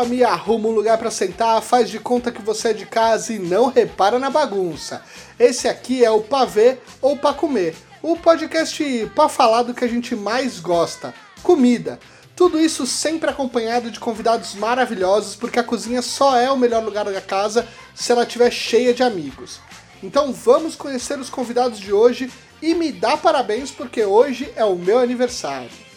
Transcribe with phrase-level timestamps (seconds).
[0.00, 3.38] fome, arruma um lugar para sentar, faz de conta que você é de casa e
[3.38, 5.02] não repara na bagunça.
[5.38, 9.88] Esse aqui é o Pavê ou Pra Comer, o podcast pra falar do que a
[9.88, 11.12] gente mais gosta,
[11.42, 12.00] comida.
[12.34, 17.04] Tudo isso sempre acompanhado de convidados maravilhosos, porque a cozinha só é o melhor lugar
[17.04, 19.60] da casa se ela estiver cheia de amigos.
[20.02, 22.32] Então vamos conhecer os convidados de hoje
[22.62, 25.89] e me dá parabéns porque hoje é o meu aniversário.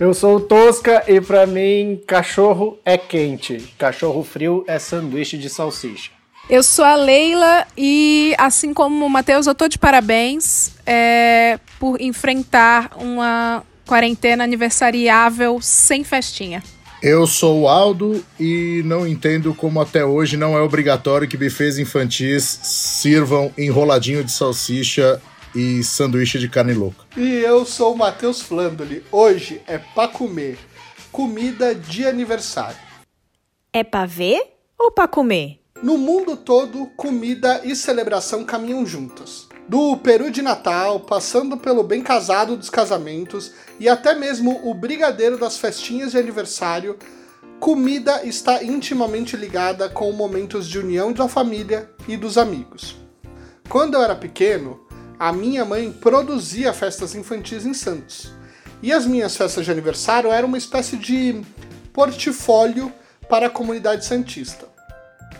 [0.00, 5.50] Eu sou o Tosca e pra mim cachorro é quente, cachorro frio é sanduíche de
[5.50, 6.10] salsicha.
[6.48, 12.00] Eu sou a Leila e, assim como o Matheus, eu tô de parabéns é, por
[12.00, 16.62] enfrentar uma quarentena aniversariável sem festinha.
[17.02, 21.78] Eu sou o Aldo e não entendo como até hoje não é obrigatório que bufês
[21.78, 25.20] infantis sirvam enroladinho de salsicha
[25.54, 27.04] e sanduíche de carne louca.
[27.16, 29.04] E eu sou o Matheus Flandoli.
[29.10, 30.58] Hoje é pra comer.
[31.10, 32.78] Comida de aniversário.
[33.72, 34.40] É pra ver
[34.78, 35.60] ou pra comer?
[35.82, 39.48] No mundo todo, comida e celebração caminham juntas.
[39.68, 45.38] Do peru de Natal, passando pelo bem casado dos casamentos e até mesmo o brigadeiro
[45.38, 46.98] das festinhas de aniversário,
[47.60, 52.96] comida está intimamente ligada com momentos de união da família e dos amigos.
[53.68, 54.80] Quando eu era pequeno,
[55.20, 58.32] a minha mãe produzia festas infantis em Santos.
[58.82, 61.42] E as minhas festas de aniversário eram uma espécie de
[61.92, 62.90] portfólio
[63.28, 64.66] para a comunidade santista.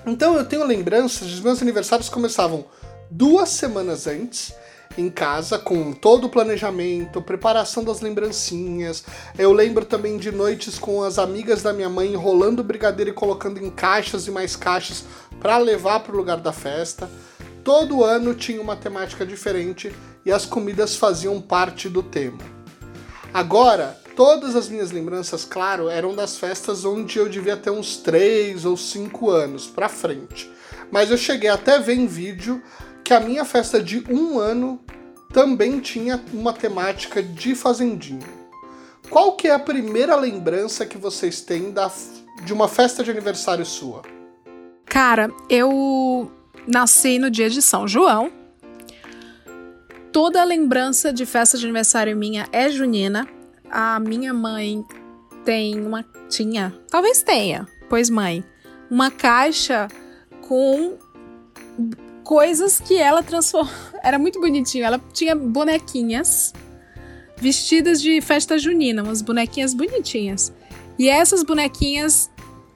[0.06, 2.66] Então eu tenho lembranças de meus aniversários começavam
[3.10, 4.52] duas semanas antes,
[4.98, 9.02] em casa, com todo o planejamento, preparação das lembrancinhas.
[9.38, 13.58] Eu lembro também de noites com as amigas da minha mãe enrolando brigadeiro e colocando
[13.58, 15.06] em caixas e mais caixas
[15.40, 17.08] para levar para o lugar da festa.
[17.64, 19.94] Todo ano tinha uma temática diferente
[20.24, 22.38] e as comidas faziam parte do tema.
[23.32, 28.64] Agora, todas as minhas lembranças, claro, eram das festas onde eu devia ter uns 3
[28.64, 30.50] ou 5 anos para frente.
[30.90, 32.62] Mas eu cheguei até ver em vídeo
[33.04, 34.80] que a minha festa de um ano
[35.32, 38.40] também tinha uma temática de fazendinha.
[39.08, 41.90] Qual que é a primeira lembrança que vocês têm da,
[42.44, 44.02] de uma festa de aniversário sua?
[44.86, 46.30] Cara, eu
[46.66, 48.32] nasci no dia de São João.
[50.12, 53.28] Toda lembrança de festa de aniversário minha é junina.
[53.70, 54.84] A minha mãe
[55.44, 56.04] tem uma.
[56.28, 58.44] Tinha, talvez tenha, pois mãe,
[58.90, 59.88] uma caixa
[60.42, 60.98] com
[62.24, 63.72] coisas que ela transformou.
[64.02, 64.84] Era muito bonitinho.
[64.84, 66.52] Ela tinha bonequinhas
[67.36, 70.52] vestidas de festa junina, umas bonequinhas bonitinhas.
[70.98, 72.30] E essas bonequinhas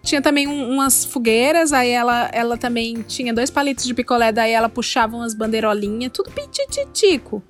[0.05, 4.53] tinha também um, umas fogueiras, aí ela, ela também tinha dois palitos de picolé, daí
[4.53, 7.43] ela puxava umas bandeirolinhas, tudo pitititico.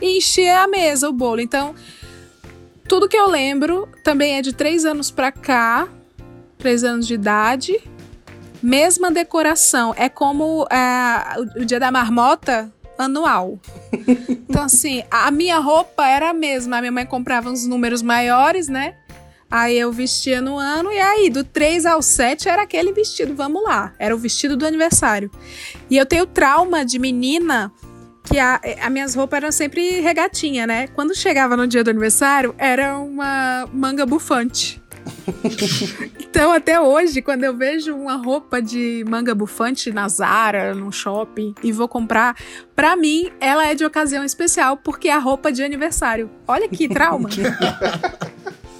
[0.00, 1.40] E enchia a mesa, o bolo.
[1.40, 1.74] Então,
[2.86, 5.88] tudo que eu lembro também é de três anos pra cá,
[6.58, 7.80] três anos de idade.
[8.62, 9.94] Mesma decoração.
[9.96, 13.58] É como é, o, o dia da marmota anual.
[14.54, 16.76] Então, assim, a minha roupa era a mesma.
[16.76, 18.94] A minha mãe comprava uns números maiores, né?
[19.54, 23.62] Aí eu vestia no ano, e aí, do 3 ao 7 era aquele vestido, vamos
[23.62, 23.94] lá.
[24.00, 25.30] Era o vestido do aniversário.
[25.88, 27.72] E eu tenho trauma de menina
[28.24, 30.88] que a, a minhas roupas eram sempre regatinha, né?
[30.88, 34.82] Quando chegava no dia do aniversário, era uma manga bufante.
[36.18, 41.54] então, até hoje, quando eu vejo uma roupa de manga bufante na Zara, no shopping,
[41.62, 42.36] e vou comprar,
[42.74, 46.28] pra mim, ela é de ocasião especial, porque é a roupa de aniversário.
[46.44, 47.28] Olha que trauma.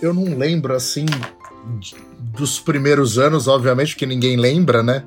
[0.04, 1.06] eu não lembro assim
[2.18, 5.04] dos primeiros anos, obviamente, porque ninguém lembra, né?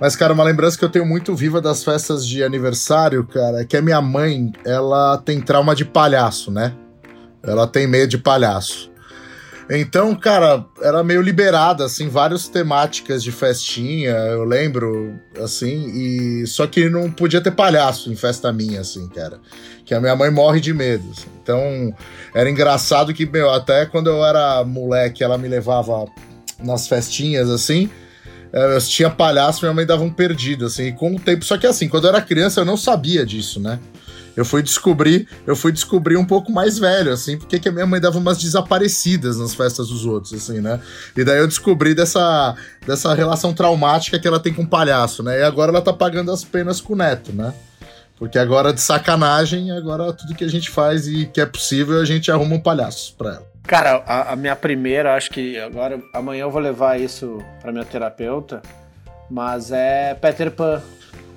[0.00, 3.64] Mas, cara, uma lembrança que eu tenho muito viva das festas de aniversário, cara, é
[3.64, 6.74] que a minha mãe, ela tem trauma de palhaço, né?
[7.42, 8.91] Ela tem medo de palhaço.
[9.74, 16.66] Então, cara, era meio liberada, assim, várias temáticas de festinha, eu lembro, assim, e só
[16.66, 19.40] que não podia ter palhaço em festa minha, assim, cara.
[19.86, 21.10] Que a minha mãe morre de medo.
[21.10, 21.26] Assim.
[21.42, 21.94] Então,
[22.34, 26.04] era engraçado que, meu, até quando eu era moleque, ela me levava
[26.62, 27.88] nas festinhas, assim,
[28.52, 31.46] eh, eu tinha palhaço, minha mãe dava um perdido, assim, e com o tempo.
[31.46, 33.80] Só que assim, quando eu era criança, eu não sabia disso, né?
[34.36, 37.86] Eu fui descobrir, eu fui descobrir um pouco mais velho, assim, porque que a minha
[37.86, 40.80] mãe dava umas desaparecidas nas festas dos outros, assim, né?
[41.16, 42.54] E daí eu descobri dessa,
[42.86, 45.40] dessa relação traumática que ela tem com o palhaço, né?
[45.40, 47.52] E agora ela tá pagando as penas com o neto, né?
[48.18, 52.04] Porque agora de sacanagem, agora tudo que a gente faz e que é possível, a
[52.04, 53.52] gente arruma um palhaço pra ela.
[53.64, 57.84] Cara, a, a minha primeira, acho que agora, amanhã eu vou levar isso pra minha
[57.84, 58.62] terapeuta,
[59.30, 60.82] mas é Peter Pan.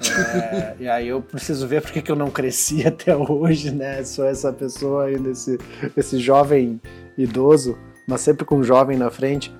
[0.02, 4.04] É, e aí eu preciso ver porque que eu não cresci até hoje, né?
[4.04, 5.58] Sou essa pessoa ainda, esse,
[5.96, 6.80] esse jovem
[7.18, 7.78] idoso,
[8.08, 9.54] mas sempre com um jovem na frente.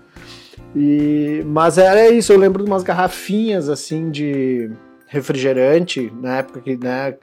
[0.76, 4.70] E, mas era isso, eu lembro de umas garrafinhas assim de
[5.08, 7.16] refrigerante, na época que né,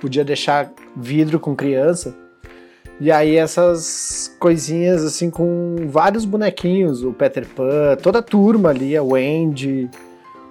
[0.00, 2.14] podia deixar vidro com criança.
[3.00, 8.96] E aí essas coisinhas assim com vários bonequinhos, o Peter Pan, toda a turma ali,
[8.96, 9.90] a Wendy,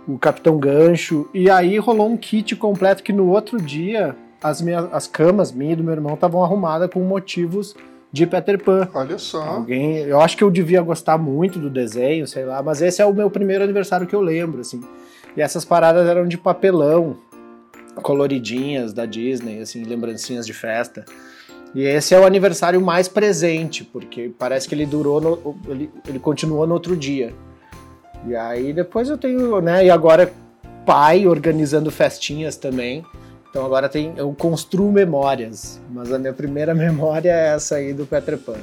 [0.08, 1.30] o Capitão Gancho.
[1.34, 5.74] E aí rolou um kit completo que no outro dia as, minhas, as camas minha
[5.74, 7.76] e do meu irmão estavam arrumadas com motivos
[8.12, 8.88] de Peter Pan.
[8.94, 9.42] Olha só.
[9.42, 13.06] Alguém, eu acho que eu devia gostar muito do desenho, sei lá, mas esse é
[13.06, 14.82] o meu primeiro aniversário que eu lembro, assim.
[15.36, 17.18] E essas paradas eram de papelão,
[18.04, 21.06] coloridinhas da Disney, assim, lembrancinhas de festa.
[21.74, 26.20] E esse é o aniversário mais presente, porque parece que ele durou, no, ele, ele
[26.20, 27.34] continuou no outro dia.
[28.28, 30.32] E aí depois eu tenho, né, e agora
[30.86, 33.06] pai organizando festinhas também.
[33.50, 38.06] Então agora tem, eu construo memórias, mas a minha primeira memória é essa aí do
[38.06, 38.58] Peter Pan.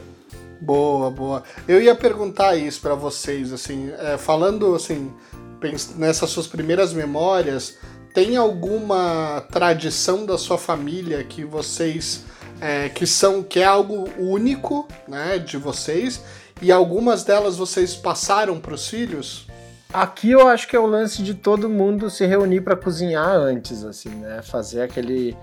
[0.61, 1.43] Boa, boa.
[1.67, 5.11] Eu ia perguntar isso para vocês, assim, é, falando assim,
[5.97, 7.79] nessas suas primeiras memórias,
[8.13, 12.25] tem alguma tradição da sua família que vocês
[12.61, 16.21] é, que são que é algo único, né, de vocês
[16.61, 19.47] e algumas delas vocês passaram para os filhos?
[19.93, 23.85] Aqui eu acho que é o lance de todo mundo se reunir para cozinhar antes,
[23.85, 24.41] assim, né?
[24.43, 25.37] Fazer aquele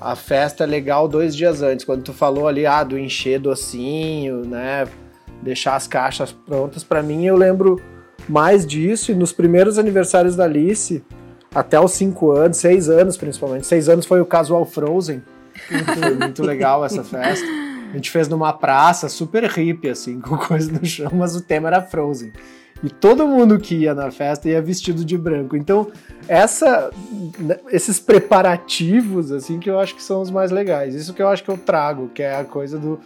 [0.00, 1.84] a festa legal dois dias antes.
[1.84, 4.86] Quando tu falou ali, ah, do encher docinho, né?
[5.42, 7.80] Deixar as caixas prontas, para mim eu lembro
[8.28, 9.10] mais disso.
[9.10, 11.02] E nos primeiros aniversários da Alice,
[11.54, 15.22] até os cinco anos, seis anos principalmente, seis anos foi o casual Frozen.
[16.20, 17.46] Muito legal essa festa.
[17.90, 21.68] A gente fez numa praça super hippie, assim, com coisa no chão, mas o tema
[21.68, 22.32] era Frozen.
[22.84, 25.56] E todo mundo que ia na festa ia vestido de branco.
[25.56, 25.90] Então,
[26.28, 26.90] essa,
[27.72, 30.94] esses preparativos, assim, que eu acho que são os mais legais.
[30.94, 33.00] Isso que eu acho que eu trago, que é a coisa do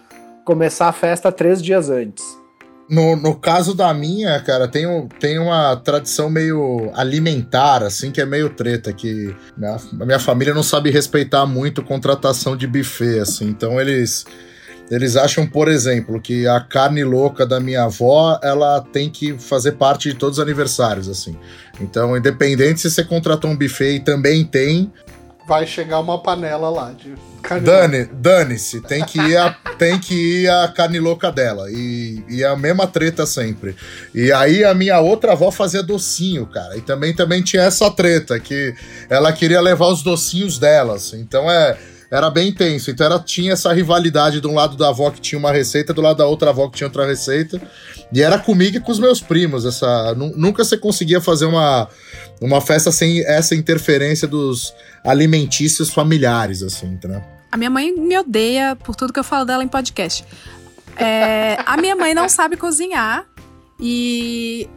[0.44, 2.24] começar a festa três dias antes.
[2.90, 4.86] No, no caso da minha, cara, tem,
[5.20, 10.62] tem uma tradição meio alimentar, assim, que é meio treta, que minha, minha família não
[10.62, 14.24] sabe respeitar muito contratação de buffet, assim, então eles
[14.90, 19.72] eles acham, por exemplo, que a carne louca da minha avó, ela tem que fazer
[19.72, 21.36] parte de todos os aniversários, assim.
[21.80, 24.90] Então, independente se você contratou um buffet e também tem,
[25.48, 30.42] vai chegar uma panela lá de carne Dane, dane-se, tem que ir a, tem que
[30.42, 33.74] ir a carne louca dela e, e a mesma treta sempre.
[34.14, 38.38] E aí a minha outra avó fazia docinho, cara, e também também tinha essa treta
[38.38, 38.74] que
[39.08, 41.14] ela queria levar os docinhos delas.
[41.14, 41.78] Então é
[42.10, 42.90] era bem intenso.
[42.90, 46.00] Então ela tinha essa rivalidade de um lado da avó que tinha uma receita, do
[46.00, 47.60] lado da outra avó que tinha outra receita.
[48.12, 49.64] E era comigo e com os meus primos.
[49.66, 51.88] Essa, nunca você conseguia fazer uma,
[52.40, 54.72] uma festa sem essa interferência dos
[55.04, 57.22] alimentícios familiares, assim, entendeu?
[57.50, 60.24] A minha mãe me odeia por tudo que eu falo dela em podcast.
[60.96, 63.24] É, a minha mãe não sabe cozinhar
[63.80, 64.68] e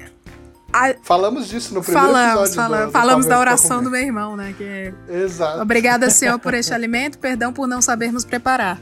[0.73, 0.93] a...
[1.03, 2.55] Falamos disso no primeiro falamos, episódio.
[2.55, 4.53] Falamos, do, falamos da oração do meu irmão, né?
[4.57, 4.93] Que é...
[5.09, 5.61] Exato.
[5.61, 8.79] Obrigada, Senhor, por este alimento, perdão por não sabermos preparar.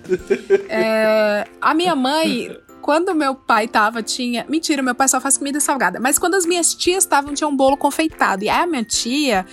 [0.67, 4.45] É, a minha mãe, quando meu pai tava, tinha.
[4.49, 5.99] Mentira, meu pai só faz comida salgada.
[5.99, 8.43] Mas quando as minhas tias estavam, tinha um bolo confeitado.
[8.43, 9.45] E aí a minha tia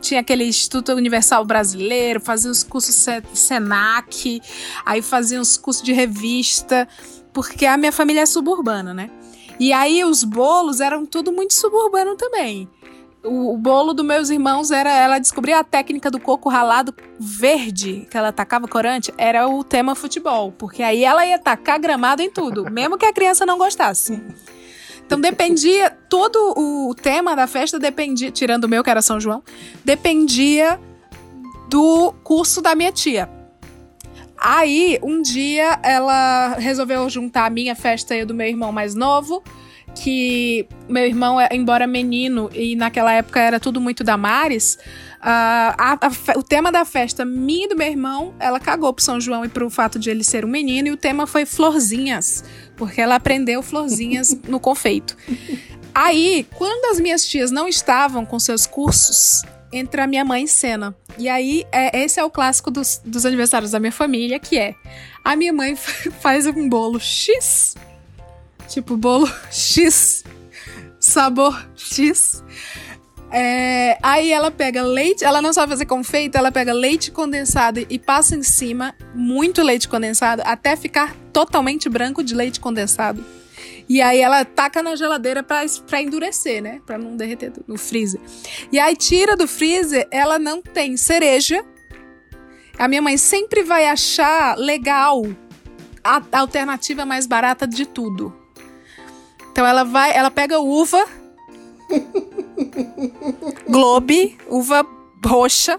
[0.00, 4.42] tinha aquele Instituto Universal Brasileiro, fazia os cursos Senac,
[4.84, 6.88] aí fazia os cursos de revista,
[7.32, 9.10] porque a minha família é suburbana, né?
[9.62, 12.68] E aí os bolos eram tudo muito suburbano também.
[13.22, 14.90] O, o bolo dos meus irmãos era.
[14.90, 19.94] Ela descobria a técnica do coco ralado verde, que ela tacava corante, era o tema
[19.94, 20.50] futebol.
[20.50, 24.20] Porque aí ela ia tacar gramado em tudo, mesmo que a criança não gostasse.
[25.06, 29.44] Então dependia, todo o tema da festa dependia, tirando o meu, que era São João,
[29.84, 30.76] dependia
[31.68, 33.30] do curso da minha tia.
[34.42, 38.94] Aí, um dia, ela resolveu juntar a minha festa e a do meu irmão mais
[38.94, 39.42] novo.
[39.94, 44.78] Que meu irmão, é, embora menino, e naquela época era tudo muito da Mares,
[45.22, 49.04] Uh, a, a, o tema da festa minha e do meu irmão, ela cagou pro
[49.04, 52.42] São João e pro fato de ele ser um menino, e o tema foi florzinhas,
[52.76, 55.16] porque ela aprendeu florzinhas no confeito.
[55.94, 60.46] Aí, quando as minhas tias não estavam com seus cursos, entra a minha mãe em
[60.46, 60.94] cena.
[61.18, 64.74] E aí, é, esse é o clássico dos, dos aniversários da minha família, que é
[65.24, 65.76] a minha mãe
[66.20, 67.76] faz um bolo X,
[68.68, 70.24] tipo bolo X,
[70.98, 72.42] sabor X.
[73.34, 77.98] É, aí ela pega leite, ela não sabe fazer confeito, ela pega leite condensado e
[77.98, 83.24] passa em cima muito leite condensado até ficar totalmente branco de leite condensado.
[83.88, 86.80] E aí ela taca na geladeira pra, pra endurecer, né?
[86.86, 88.20] Pra não derreter no freezer.
[88.70, 91.64] E aí tira do freezer, ela não tem cereja.
[92.78, 95.22] A minha mãe sempre vai achar legal
[96.02, 98.34] a alternativa mais barata de tudo.
[99.50, 101.04] Então ela vai, ela pega uva,
[103.68, 104.86] globe, uva
[105.24, 105.78] roxa,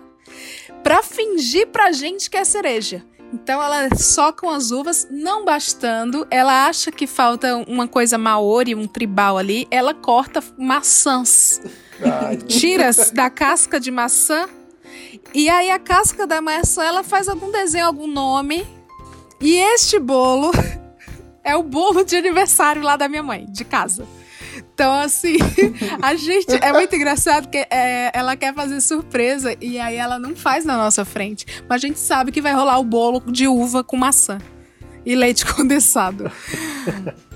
[0.83, 3.03] pra fingir pra gente que é cereja.
[3.33, 8.75] Então ela só com as uvas, não bastando, ela acha que falta uma coisa maori,
[8.75, 11.59] um tribal ali, ela corta maçãs.
[12.47, 14.47] Tira da casca de maçã.
[15.33, 18.67] E aí a casca da maçã, ela faz algum desenho, algum nome.
[19.41, 20.51] E este bolo
[21.43, 24.07] é o bolo de aniversário lá da minha mãe, de casa.
[24.73, 25.37] Então, assim,
[26.01, 26.51] a gente.
[26.61, 30.77] É muito engraçado que é, ela quer fazer surpresa e aí ela não faz na
[30.77, 31.45] nossa frente.
[31.69, 34.39] Mas a gente sabe que vai rolar o bolo de uva com maçã
[35.05, 36.31] e leite condensado.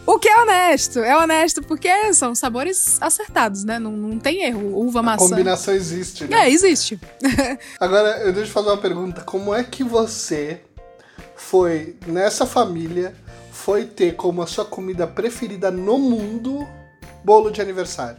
[0.06, 3.78] O que é honesto, é honesto porque são sabores acertados, né?
[3.78, 4.80] Não, não tem erro.
[4.80, 5.30] Uva, A maçã.
[5.30, 6.46] combinação existe, né?
[6.46, 7.00] É, existe.
[7.80, 9.22] Agora, eu deixo fazer uma pergunta.
[9.22, 10.62] Como é que você
[11.36, 13.14] foi, nessa família,
[13.52, 16.66] foi ter como a sua comida preferida no mundo
[17.24, 18.18] bolo de aniversário?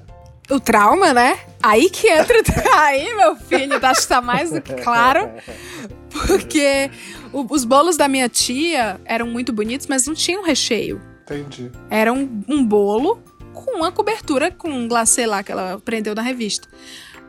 [0.50, 1.38] O trauma, né?
[1.62, 2.38] Aí que entra.
[2.76, 5.28] Aí, meu filho, acho que tá mais do que claro.
[6.10, 6.90] Porque
[7.32, 11.00] os bolos da minha tia eram muito bonitos, mas não tinham recheio.
[11.24, 11.70] Entendi.
[11.90, 16.22] Era um, um bolo com uma cobertura com um glacê lá que ela prendeu na
[16.22, 16.66] revista.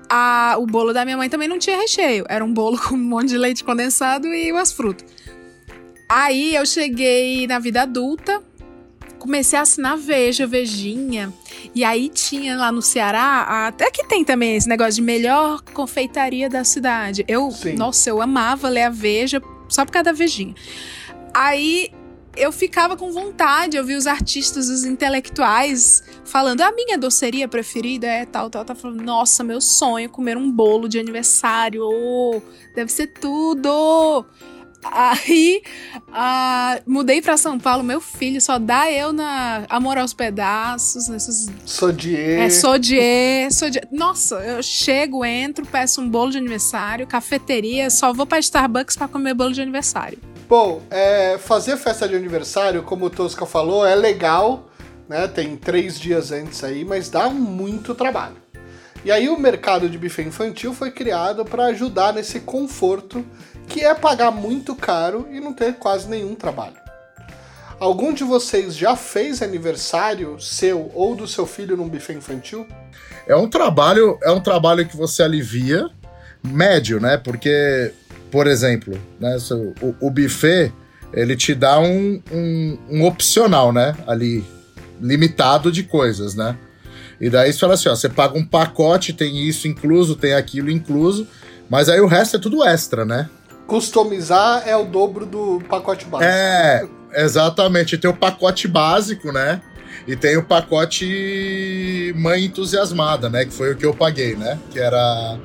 [0.09, 2.25] A- o bolo da minha mãe também não tinha recheio.
[2.29, 5.05] Era um bolo com um monte de leite condensado e umas frutas.
[6.07, 8.41] Aí eu cheguei na vida adulta,
[9.19, 11.31] comecei a assinar Veja, Vejinha.
[11.75, 16.49] E aí tinha lá no Ceará, até que tem também esse negócio de melhor confeitaria
[16.49, 17.23] da cidade.
[17.27, 17.73] Eu, Sim.
[17.73, 20.55] nossa, eu amava ler a Veja só por causa da Vejinha.
[21.33, 21.91] Aí
[22.35, 28.07] eu ficava com vontade, eu vi os artistas, os intelectuais falando, a minha doceria preferida
[28.07, 28.75] é tal, tal, tal.
[28.75, 32.41] Falando, nossa, meu sonho é comer um bolo de aniversário, oh,
[32.73, 34.25] deve ser tudo.
[34.83, 35.61] Aí,
[36.13, 41.49] ah, mudei pra São Paulo, meu filho só dá eu na Amor aos Pedaços, nesses
[41.65, 42.39] Sodier.
[42.41, 43.87] é sodier, sodier.
[43.91, 49.07] Nossa, eu chego, entro, peço um bolo de aniversário, cafeteria, só vou pra Starbucks pra
[49.07, 50.17] comer bolo de aniversário.
[50.47, 54.69] Bom, é, fazer festa de aniversário, como o Tosca falou, é legal,
[55.07, 55.27] né?
[55.27, 58.37] Tem três dias antes aí, mas dá muito trabalho.
[59.05, 63.23] E aí o mercado de buffet infantil foi criado para ajudar nesse conforto,
[63.69, 66.75] que é pagar muito caro e não ter quase nenhum trabalho.
[67.79, 72.67] Algum de vocês já fez aniversário seu ou do seu filho num buffet infantil?
[73.25, 75.87] É um trabalho, é um trabalho que você alivia,
[76.43, 77.15] médio, né?
[77.15, 77.93] Porque,
[78.31, 79.37] por exemplo, né,
[79.81, 80.73] o- o buffet
[81.13, 83.95] ele te dá um, um, um opcional, né?
[84.05, 84.43] Ali,
[84.99, 86.57] limitado de coisas, né?
[87.21, 90.69] E daí você fala assim, ó, você paga um pacote, tem isso incluso, tem aquilo
[90.69, 91.27] incluso,
[91.69, 93.29] mas aí o resto é tudo extra, né?
[93.69, 96.29] Customizar é o dobro do pacote básico.
[96.31, 97.97] É, exatamente.
[97.99, 99.61] Tem o pacote básico, né?
[100.07, 103.45] E tem o pacote mãe entusiasmada, né?
[103.45, 104.57] Que foi o que eu paguei, né?
[104.71, 105.37] Que era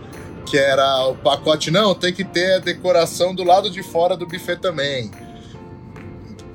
[0.46, 4.26] que era o pacote não, tem que ter a decoração do lado de fora do
[4.26, 5.10] buffet também.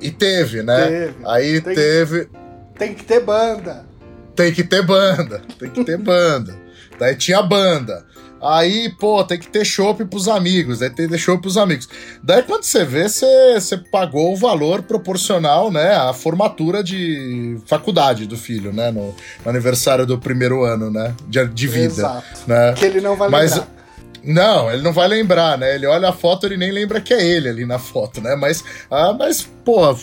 [0.00, 0.86] E teve, né?
[0.86, 1.14] Teve.
[1.24, 2.28] Aí Tem- teve
[2.76, 3.86] Tem que ter banda.
[4.34, 6.56] tem que ter banda, tem que ter banda.
[6.98, 8.04] Daí tinha banda.
[8.42, 11.88] Aí, pô, tem que ter chopp pros amigos, daí tem que ter chopp pros amigos.
[12.22, 18.26] Daí quando você vê, você, você pagou o valor proporcional, né, à formatura de faculdade
[18.26, 22.40] do filho, né, no, no aniversário do primeiro ano, né, de, de vida, Exato.
[22.46, 22.72] né.
[22.74, 23.80] Que ele não vai Mas- lembrar.
[24.22, 25.74] Não, ele não vai lembrar, né?
[25.74, 28.36] Ele olha a foto, ele nem lembra que é ele ali na foto, né?
[28.36, 29.96] Mas, ah, mas pô,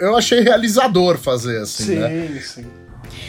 [0.00, 2.40] eu, achei realizador fazer assim, sim, né?
[2.42, 2.66] sim.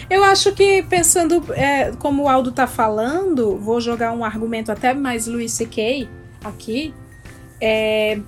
[0.10, 4.94] Eu acho que, pensando é, como o Aldo tá falando, vou jogar um argumento até
[4.94, 6.08] mais Luiz C.K.
[6.44, 6.94] aqui.
[7.60, 8.20] É,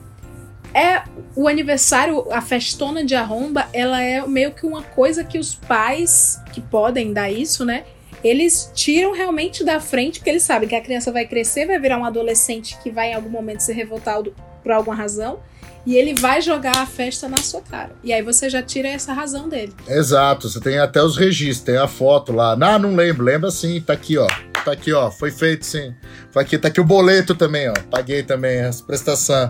[0.74, 1.04] é
[1.36, 6.42] o aniversário, a festona de arromba, ela é meio que uma coisa que os pais
[6.52, 7.84] que podem dar isso, né?
[8.24, 11.98] Eles tiram realmente da frente, porque eles sabem que a criança vai crescer, vai virar
[11.98, 15.40] um adolescente que vai em algum momento se revoltado por alguma razão,
[15.86, 17.92] e ele vai jogar a festa na sua cara.
[18.04, 19.74] E aí você já tira essa razão dele.
[19.88, 22.54] Exato, você tem até os registros, tem a foto lá.
[22.54, 24.28] Ah, não lembro, lembra sim, tá aqui, ó.
[24.64, 25.94] Tá aqui, ó, foi feito sim.
[26.32, 27.74] Foi aqui, tá aqui o boleto também, ó.
[27.92, 29.50] Paguei também as prestações.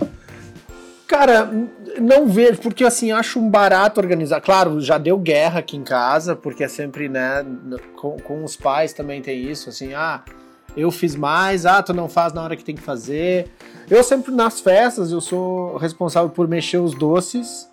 [1.05, 1.51] Cara,
[1.99, 4.41] não vejo, porque assim, acho um barato organizar.
[4.41, 7.45] Claro, já deu guerra aqui em casa, porque é sempre, né,
[7.95, 10.23] com, com os pais também tem isso, assim, ah,
[10.75, 13.47] eu fiz mais, ah, tu não faz na hora que tem que fazer.
[13.89, 17.69] Eu sempre, nas festas, eu sou responsável por mexer os doces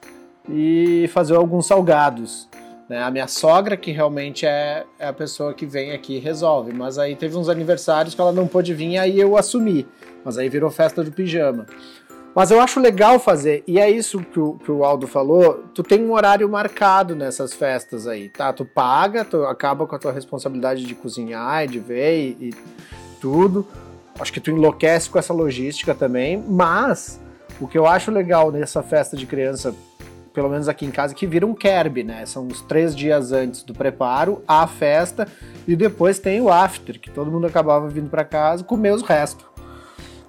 [0.49, 2.49] e fazer alguns salgados.
[2.89, 3.03] Né?
[3.03, 6.99] A minha sogra, que realmente é, é a pessoa que vem aqui e resolve, mas
[6.99, 9.87] aí teve uns aniversários que ela não pôde vir, aí eu assumi.
[10.25, 11.67] Mas aí virou festa do pijama.
[12.35, 15.83] Mas eu acho legal fazer, e é isso que o, que o Aldo falou, tu
[15.83, 18.53] tem um horário marcado nessas festas aí, tá?
[18.53, 22.55] Tu paga, tu acaba com a tua responsabilidade de cozinhar e de ver e, e
[23.21, 23.67] tudo.
[24.19, 27.21] Acho que tu enlouquece com essa logística também, mas
[27.61, 29.75] o que eu acho legal nessa festa de criança,
[30.33, 32.25] pelo menos aqui em casa, é que vira um kerb, né?
[32.27, 35.27] São uns três dias antes do preparo, a festa,
[35.67, 39.50] e depois tem o after, que todo mundo acabava vindo para casa comer os restos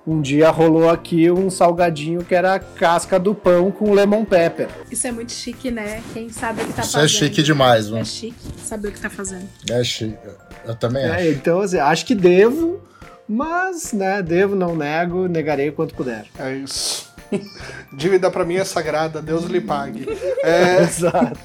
[0.05, 4.67] um dia rolou aqui um salgadinho que era a casca do pão com lemon pepper.
[4.89, 6.01] Isso é muito chique, né?
[6.13, 7.05] Quem sabe o que tá Isso fazendo.
[7.05, 8.05] é chique demais, É mano.
[8.05, 9.47] chique saber o que tá fazendo.
[9.69, 10.17] É chique.
[10.65, 11.19] Eu também acho.
[11.19, 12.81] É, então, assim, acho que devo,
[13.27, 16.25] mas, né, devo, não nego, negarei quanto puder.
[16.39, 17.09] É isso.
[17.93, 20.05] Dívida pra mim é sagrada, Deus lhe pague.
[20.43, 21.39] É, Exato.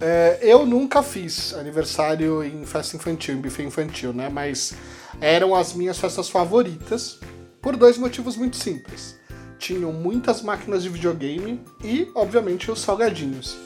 [0.00, 4.28] é, eu nunca fiz aniversário em festa infantil, em buffet infantil, né?
[4.30, 4.74] Mas
[5.20, 7.18] eram as minhas festas favoritas
[7.66, 9.18] por dois motivos muito simples.
[9.58, 13.58] Tinham muitas máquinas de videogame e, obviamente, os salgadinhos.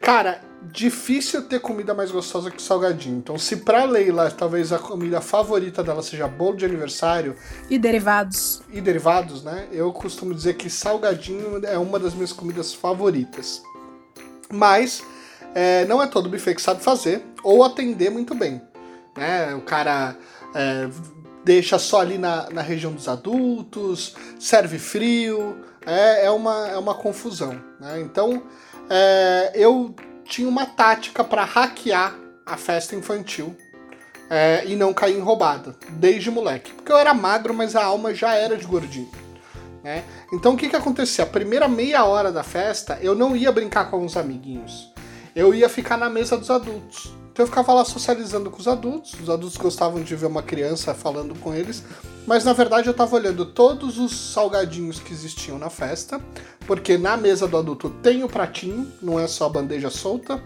[0.00, 0.40] Cara,
[0.72, 3.18] difícil ter comida mais gostosa que salgadinho.
[3.18, 7.36] Então, se pra Leila talvez a comida favorita dela seja bolo de aniversário,
[7.68, 8.62] E derivados.
[8.72, 9.68] e derivados, né?
[9.70, 13.62] Eu costumo dizer que salgadinho é uma das minhas comidas favoritas.
[14.50, 15.04] Mas
[15.54, 18.62] é, não é todo buffet que sabe fazer ou atender muito bem.
[19.14, 19.54] Né?
[19.54, 20.16] O cara
[20.54, 20.88] é,
[21.46, 26.92] deixa só ali na, na região dos adultos, serve frio, é, é, uma, é uma
[26.92, 27.62] confusão.
[27.78, 28.00] Né?
[28.00, 28.42] Então
[28.90, 33.56] é, eu tinha uma tática para hackear a festa infantil
[34.28, 36.72] é, e não cair em roubada, desde moleque.
[36.72, 39.08] Porque eu era magro, mas a alma já era de gordinho.
[39.84, 40.02] Né?
[40.32, 41.22] Então o que, que acontecia?
[41.22, 44.92] A primeira meia hora da festa eu não ia brincar com os amiguinhos.
[45.32, 47.14] Eu ia ficar na mesa dos adultos.
[47.36, 49.12] Então eu ficava lá socializando com os adultos.
[49.20, 51.84] Os adultos gostavam de ver uma criança falando com eles.
[52.26, 56.18] Mas na verdade eu estava olhando todos os salgadinhos que existiam na festa.
[56.66, 60.42] Porque na mesa do adulto tem o pratinho, não é só a bandeja solta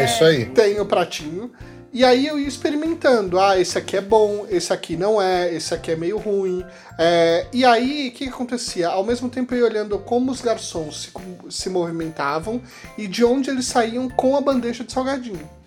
[0.00, 0.46] É isso aí.
[0.46, 1.52] tem o pratinho.
[1.92, 3.38] E aí eu ia experimentando.
[3.38, 6.64] Ah, esse aqui é bom, esse aqui não é, esse aqui é meio ruim.
[6.98, 8.88] É, e aí, o que, que acontecia?
[8.88, 11.12] Ao mesmo tempo eu ia olhando como os garçons se,
[11.50, 12.60] se movimentavam
[12.98, 15.59] e de onde eles saíam com a bandeja de salgadinho.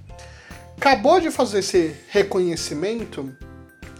[0.84, 3.34] Acabou de fazer esse reconhecimento,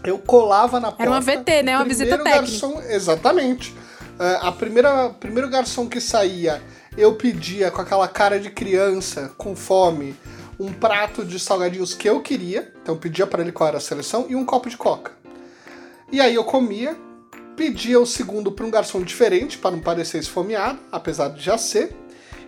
[0.04, 1.02] eu colava na porta.
[1.02, 1.78] Era uma VT, né?
[1.78, 2.68] Uma visita primeiro técnica.
[2.68, 3.74] Garçom, exatamente.
[4.20, 6.62] É, a primeira primeiro garçom que saía,
[6.94, 10.14] eu pedia com aquela cara de criança, com fome,
[10.60, 12.70] um prato de salgadinhos que eu queria.
[12.82, 15.12] Então eu pedia para ele qual era a seleção e um copo de coca.
[16.12, 16.94] E aí eu comia,
[17.56, 21.96] pedia o segundo para um garçom diferente para não parecer esfomeado, apesar de já ser.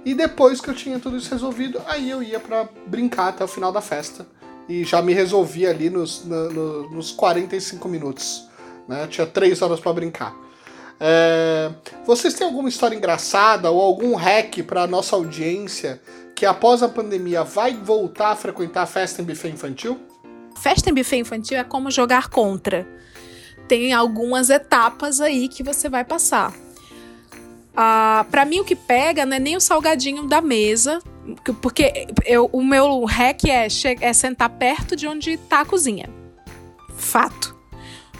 [0.07, 3.49] E depois que eu tinha tudo isso resolvido, aí eu ia para brincar até o
[3.49, 4.25] final da festa.
[4.69, 8.49] E já me resolvia ali nos, na- no- nos 45 minutos.
[8.89, 9.07] Né?
[9.09, 10.35] Tinha 3 horas para brincar.
[10.99, 11.71] É,
[12.07, 16.01] Vocês têm alguma história engraçada ou algum hack para nossa audiência
[16.35, 19.99] que após a pandemia vai voltar a frequentar a festa em buffet infantil?
[20.61, 22.87] Festa em buffet infantil é como jogar contra.
[23.69, 26.55] Tem algumas etapas aí que você vai passar.
[27.77, 30.99] Ah, para mim, o que pega não é nem o salgadinho da mesa,
[31.45, 33.67] que- porque eu, o meu hack é,
[34.01, 36.09] é sentar perto de onde tá a cozinha.
[36.97, 37.55] Fato.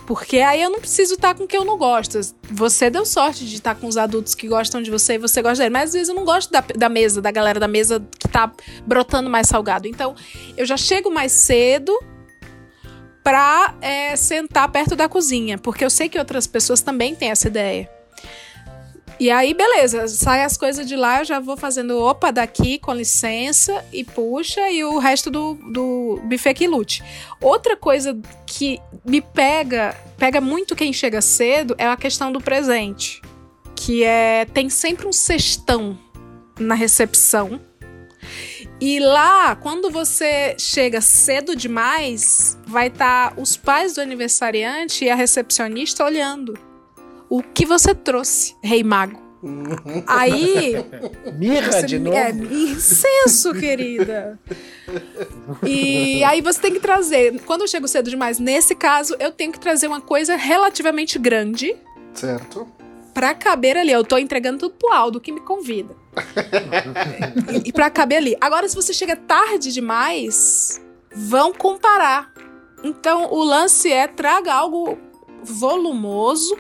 [0.07, 2.21] Porque aí eu não preciso estar com quem eu não gosto.
[2.49, 5.65] Você deu sorte de estar com os adultos que gostam de você e você gosta
[5.65, 5.73] dele.
[5.73, 8.53] Mas às vezes eu não gosto da, da mesa, da galera da mesa que tá
[8.87, 9.89] brotando mais salgado.
[9.89, 10.15] Então,
[10.57, 11.93] eu já chego mais cedo
[13.25, 15.59] pra é, sentar perto da cozinha.
[15.59, 17.91] Porque eu sei que outras pessoas também têm essa ideia.
[19.19, 22.93] E aí, beleza, sai as coisas de lá, eu já vou fazendo opa daqui, com
[22.93, 27.03] licença, e puxa, e o resto do, do buffet que lute.
[27.41, 33.23] Outra coisa que me pega, pega muito quem chega cedo, é a questão do presente.
[33.75, 35.99] Que é, tem sempre um cestão
[36.59, 37.59] na recepção.
[38.79, 45.15] E lá, quando você chega cedo demais, vai estar os pais do aniversariante e a
[45.15, 46.59] recepcionista olhando.
[47.29, 49.27] O que você trouxe, Rei Mago?
[50.07, 50.75] Aí.
[51.37, 52.17] Mirra Você, de novo.
[52.17, 54.39] É, incenso, querida.
[55.65, 57.41] E aí você tem que trazer.
[57.43, 61.77] Quando eu chego cedo demais, nesse caso, eu tenho que trazer uma coisa relativamente grande
[62.15, 62.67] Certo.
[63.13, 63.93] pra caber ali.
[63.93, 65.95] Eu tô entregando tudo pro Aldo, que me convida.
[67.65, 68.37] e, e pra caber ali.
[68.41, 70.81] Agora, se você chega tarde demais,
[71.15, 72.33] vão comparar.
[72.83, 74.99] Então, o lance é traga algo
[75.43, 76.57] volumoso,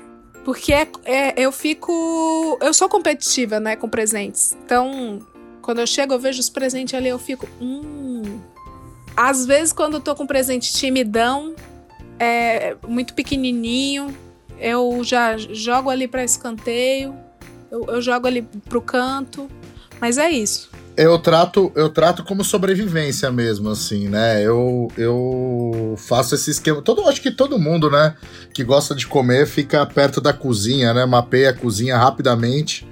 [0.47, 2.57] porque é, é- eu fico.
[2.63, 4.57] Eu sou competitiva, né, com presentes.
[4.65, 5.19] Então,
[5.61, 7.49] quando eu chego, eu vejo os presentes ali, eu fico.
[7.61, 8.39] Hum.
[9.17, 11.53] Às vezes, quando eu tô com presente timidão,
[12.17, 14.17] é muito pequenininho,
[14.61, 17.13] eu já jogo ali para escanteio,
[17.69, 19.51] eu, eu jogo ali pro canto,
[20.01, 20.71] mas é isso.
[20.97, 24.43] Eu trato, eu trato como sobrevivência mesmo, assim, né?
[24.43, 26.81] Eu, eu faço esse esquema.
[26.81, 28.15] Todo, acho que todo mundo, né,
[28.55, 31.05] que gosta de comer fica perto da cozinha, né?
[31.05, 32.89] Mapeia a cozinha rapidamente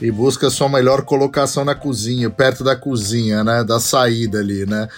[0.00, 3.64] e busca sua melhor colocação na cozinha, perto da cozinha, né?
[3.64, 4.88] Da saída ali, né?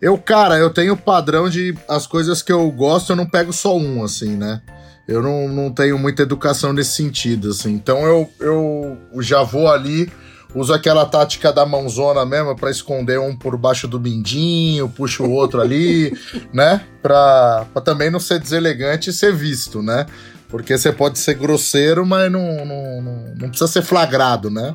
[0.00, 3.76] Eu, cara, eu tenho padrão de as coisas que eu gosto, eu não pego só
[3.76, 4.62] um, assim, né?
[5.06, 7.72] Eu não, não tenho muita educação nesse sentido, assim.
[7.72, 10.10] Então eu, eu já vou ali
[10.54, 15.30] uso aquela tática da mãozona mesmo para esconder um por baixo do mindinho, puxo o
[15.30, 16.16] outro ali,
[16.52, 16.84] né?
[17.02, 20.06] Pra, pra também não ser deselegante e ser visto, né?
[20.48, 24.74] Porque você pode ser grosseiro, mas não, não, não, não precisa ser flagrado, né?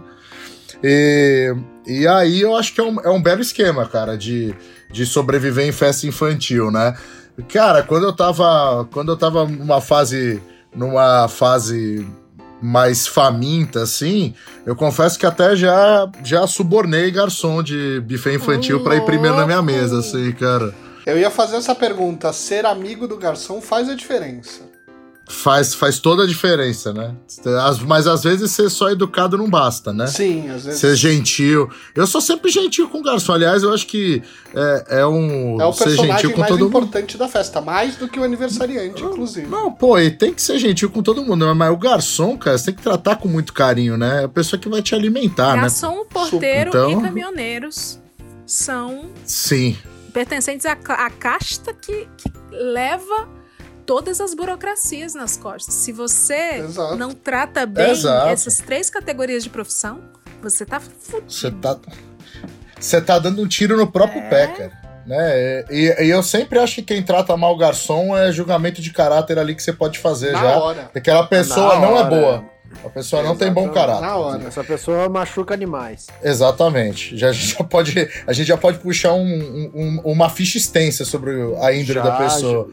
[0.84, 1.54] E,
[1.86, 4.56] e aí eu acho que é um, é um belo esquema, cara, de,
[4.92, 6.96] de sobreviver em festa infantil, né?
[7.52, 8.88] Cara, quando eu tava.
[8.92, 10.42] Quando eu tava numa fase.
[10.74, 12.08] numa fase
[12.62, 14.34] mais faminta, assim,
[14.66, 19.46] eu confesso que até já, já subornei garçom de buffet infantil para ir primeiro na
[19.46, 20.74] minha mesa, assim, cara.
[21.06, 24.75] Eu ia fazer essa pergunta: ser amigo do garçom faz a diferença?
[25.28, 27.16] Faz, faz toda a diferença, né?
[27.88, 30.06] Mas às vezes ser só educado não basta, né?
[30.06, 30.80] Sim, às vezes.
[30.80, 31.68] Ser gentil.
[31.96, 33.34] Eu sou sempre gentil com o garçom.
[33.34, 34.22] Aliás, eu acho que
[34.54, 35.60] é, é um.
[35.60, 37.20] É o ser personagem mais importante mundo.
[37.20, 39.48] da festa, mais do que o aniversariante, inclusive.
[39.48, 41.54] Não, pô, e tem que ser gentil com todo mundo, né?
[41.54, 44.22] mas o garçom, cara, você tem que tratar com muito carinho, né?
[44.22, 45.96] É a pessoa que vai te alimentar, garçom, né?
[45.98, 46.92] Garçom, porteiro então...
[46.92, 48.00] e caminhoneiros
[48.46, 49.10] são.
[49.26, 49.76] Sim.
[50.14, 53.28] Pertencentes à, à casta que, que leva
[53.86, 55.76] todas as burocracias nas costas.
[55.76, 56.96] Se você Exato.
[56.96, 58.30] não trata bem Exato.
[58.30, 60.02] essas três categorias de profissão,
[60.42, 61.32] você tá fudido.
[61.32, 61.78] Você tá,
[62.80, 64.30] você tá dando um tiro no próprio é...
[64.30, 64.86] pé, cara.
[65.06, 65.66] Né?
[65.70, 69.38] E, e, eu sempre acho que quem trata mal o garçom é julgamento de caráter
[69.38, 70.58] ali que você pode fazer Na já.
[70.58, 70.90] Hora.
[70.96, 72.08] Aquela pessoa Na não é hora.
[72.08, 72.46] é boa.
[72.84, 74.02] A pessoa não tem bom caráter.
[74.02, 74.44] Na hora.
[74.48, 76.08] Essa pessoa machuca animais.
[76.24, 77.16] Exatamente.
[77.16, 81.72] Já, já pode, a gente já pode puxar um, um, uma ficha extensa sobre a
[81.72, 82.70] índole já, da pessoa.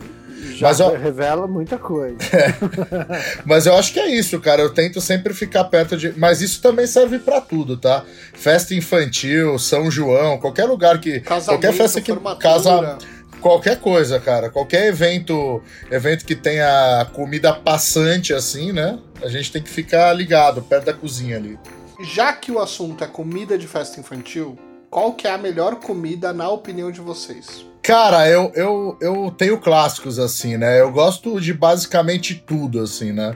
[0.62, 0.96] Mas eu...
[0.96, 2.16] revela muita coisa.
[2.33, 3.42] É.
[3.44, 4.62] Mas eu acho que é isso, cara.
[4.62, 6.12] Eu tento sempre ficar perto de.
[6.16, 8.05] Mas isso também serve para tudo, tá?
[8.33, 11.20] Festa infantil, São João, qualquer lugar que.
[11.20, 12.98] Casamento, qualquer festa que casa
[13.42, 14.48] qualquer coisa, cara.
[14.48, 18.98] Qualquer evento, evento que tenha comida passante assim, né?
[19.22, 21.59] A gente tem que ficar ligado perto da cozinha ali.
[22.03, 24.57] Já que o assunto é comida de festa infantil,
[24.88, 27.66] qual que é a melhor comida na opinião de vocês?
[27.83, 30.81] Cara, eu, eu, eu tenho clássicos, assim, né?
[30.81, 33.35] Eu gosto de basicamente tudo, assim, né?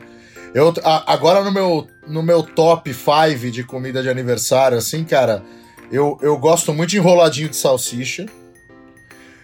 [0.54, 5.42] Eu, a, agora no meu, no meu top 5 de comida de aniversário, assim, cara,
[5.90, 8.26] eu, eu gosto muito de enroladinho de salsicha.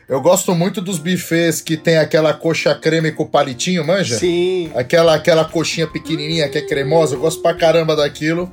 [0.08, 4.18] Eu gosto muito dos buffets que tem aquela coxa creme com palitinho, manja?
[4.18, 4.70] Sim.
[4.74, 7.16] Aquela, aquela coxinha pequenininha que é cremosa.
[7.16, 8.52] Eu gosto pra caramba daquilo.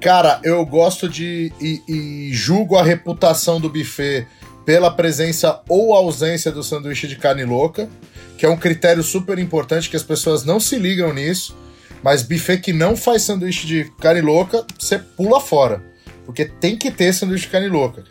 [0.00, 1.52] Cara, eu gosto de.
[1.60, 4.26] E, e julgo a reputação do buffet
[4.64, 7.88] pela presença ou ausência do sanduíche de carne louca,
[8.36, 11.56] que é um critério super importante que as pessoas não se ligam nisso,
[12.02, 15.82] mas buffet que não faz sanduíche de carne louca, você pula fora,
[16.26, 18.04] porque tem que ter sanduíche de carne louca.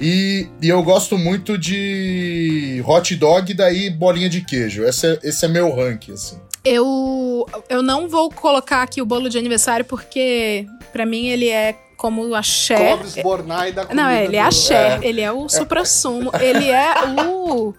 [0.00, 4.84] E, e eu gosto muito de hot dog e daí bolinha de queijo.
[4.84, 6.38] Esse é, esse é meu ranking, assim.
[6.64, 11.76] Eu, eu não vou colocar aqui o bolo de aniversário porque para mim ele é
[11.96, 12.96] como a Cher.
[12.96, 15.06] Clóvis Bornai da Não, ele é a Cher, é.
[15.06, 16.94] ele é o supra-sumo, ele é
[17.26, 17.74] o.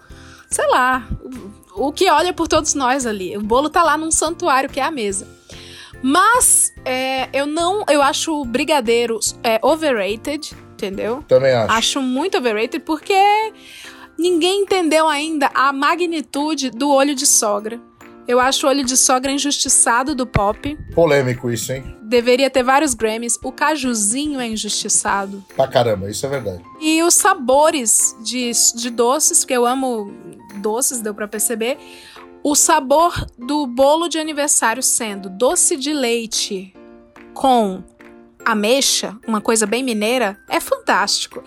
[0.50, 1.06] sei lá,
[1.74, 3.36] o, o que olha por todos nós ali.
[3.36, 5.26] O bolo tá lá num santuário que é a mesa.
[6.02, 7.84] Mas é, eu não.
[7.88, 11.24] Eu acho o brigadeiro é, overrated, entendeu?
[11.26, 11.72] Também acho.
[11.72, 13.14] Acho muito overrated porque
[14.18, 17.80] ninguém entendeu ainda a magnitude do olho de sogra.
[18.28, 20.76] Eu acho o olho de sogra injustiçado do pop.
[20.94, 21.95] Polêmico isso, hein?
[22.08, 23.38] Deveria ter vários Grammys.
[23.42, 25.44] O cajuzinho é injustiçado.
[25.56, 26.62] Pra caramba, isso é verdade.
[26.80, 30.12] E os sabores de, de doces, que eu amo
[30.60, 31.78] doces, deu pra perceber.
[32.42, 36.72] O sabor do bolo de aniversário sendo doce de leite
[37.34, 37.82] com
[38.44, 41.42] ameixa, uma coisa bem mineira, é fantástico.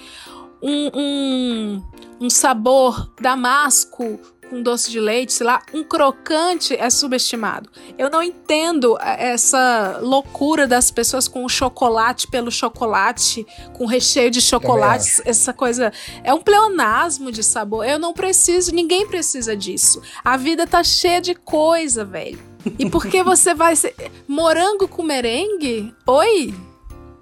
[0.62, 1.84] Um, um,
[2.20, 4.20] um sabor damasco
[4.50, 7.70] com doce de leite, sei lá, um crocante é subestimado.
[7.98, 14.42] Eu não entendo essa loucura das pessoas com o chocolate pelo chocolate, com recheio de
[14.42, 15.94] chocolate, essa coisa.
[16.24, 17.86] É um pleonasmo de sabor.
[17.86, 20.02] Eu não preciso, ninguém precisa disso.
[20.24, 22.40] A vida tá cheia de coisa, velho.
[22.78, 23.96] E por que você vai ser.
[24.28, 25.94] Morango com merengue?
[26.06, 26.54] Oi?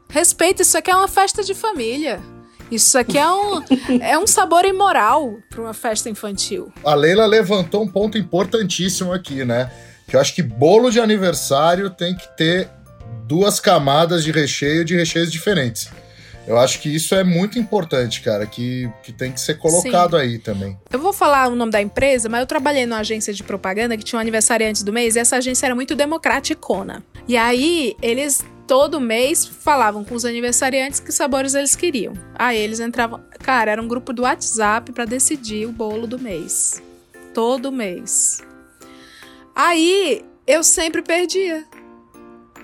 [0.10, 2.22] Respeita, isso aqui é uma festa de família.
[2.72, 3.64] Isso aqui é um,
[4.02, 6.72] é um sabor imoral para uma festa infantil.
[6.84, 9.72] A Leila levantou um ponto importantíssimo aqui, né?
[10.08, 12.70] Que eu acho que bolo de aniversário tem que ter
[13.26, 15.90] duas camadas de recheio de recheios diferentes.
[16.48, 20.24] Eu acho que isso é muito importante, cara, que, que tem que ser colocado Sim.
[20.24, 20.80] aí também.
[20.90, 24.04] Eu vou falar o nome da empresa, mas eu trabalhei numa agência de propaganda que
[24.04, 27.04] tinha um aniversariante do mês e essa agência era muito democraticona.
[27.28, 32.14] E aí, eles todo mês falavam com os aniversariantes que sabores eles queriam.
[32.36, 33.24] Aí eles entravam.
[33.40, 36.84] Cara, era um grupo do WhatsApp para decidir o bolo do mês.
[37.34, 38.44] Todo mês.
[39.56, 41.66] Aí eu sempre perdia.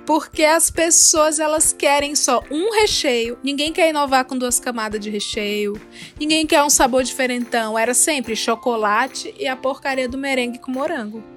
[0.05, 3.37] Porque as pessoas elas querem só um recheio.
[3.41, 5.81] Ninguém quer inovar com duas camadas de recheio.
[6.19, 7.79] Ninguém quer um sabor diferentão.
[7.79, 11.32] Era sempre chocolate e a porcaria do merengue com morango.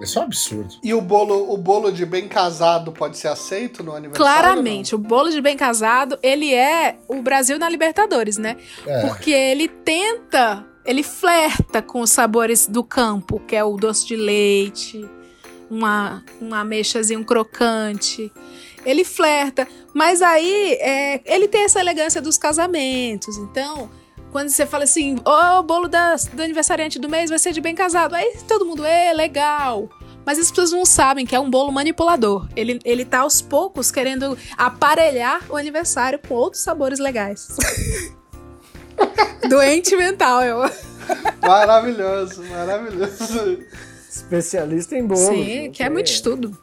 [0.00, 0.74] Isso é um absurdo.
[0.82, 4.40] E o bolo, o bolo de bem casado pode ser aceito no aniversário?
[4.40, 8.56] Claramente, o bolo de bem casado, ele é o Brasil na Libertadores, né?
[8.86, 9.06] É.
[9.06, 14.14] Porque ele tenta, ele flerta com os sabores do campo, que é o doce de
[14.14, 15.08] leite,
[15.68, 18.32] uma, uma ameixazinho crocante.
[18.86, 23.36] Ele flerta, mas aí é, ele tem essa elegância dos casamentos.
[23.36, 23.90] Então,
[24.30, 27.60] quando você fala assim, oh, o bolo da, do aniversariante do mês vai ser de
[27.60, 29.88] bem casado, aí todo mundo, é legal.
[30.24, 32.46] Mas as pessoas não sabem que é um bolo manipulador.
[32.54, 37.56] Ele, ele tá aos poucos querendo aparelhar o aniversário com outros sabores legais.
[39.48, 40.70] Doente mental, eu.
[41.40, 43.64] Maravilhoso, maravilhoso.
[44.10, 45.20] Especialista em bolo.
[45.20, 46.54] Sim, que é muito estudo.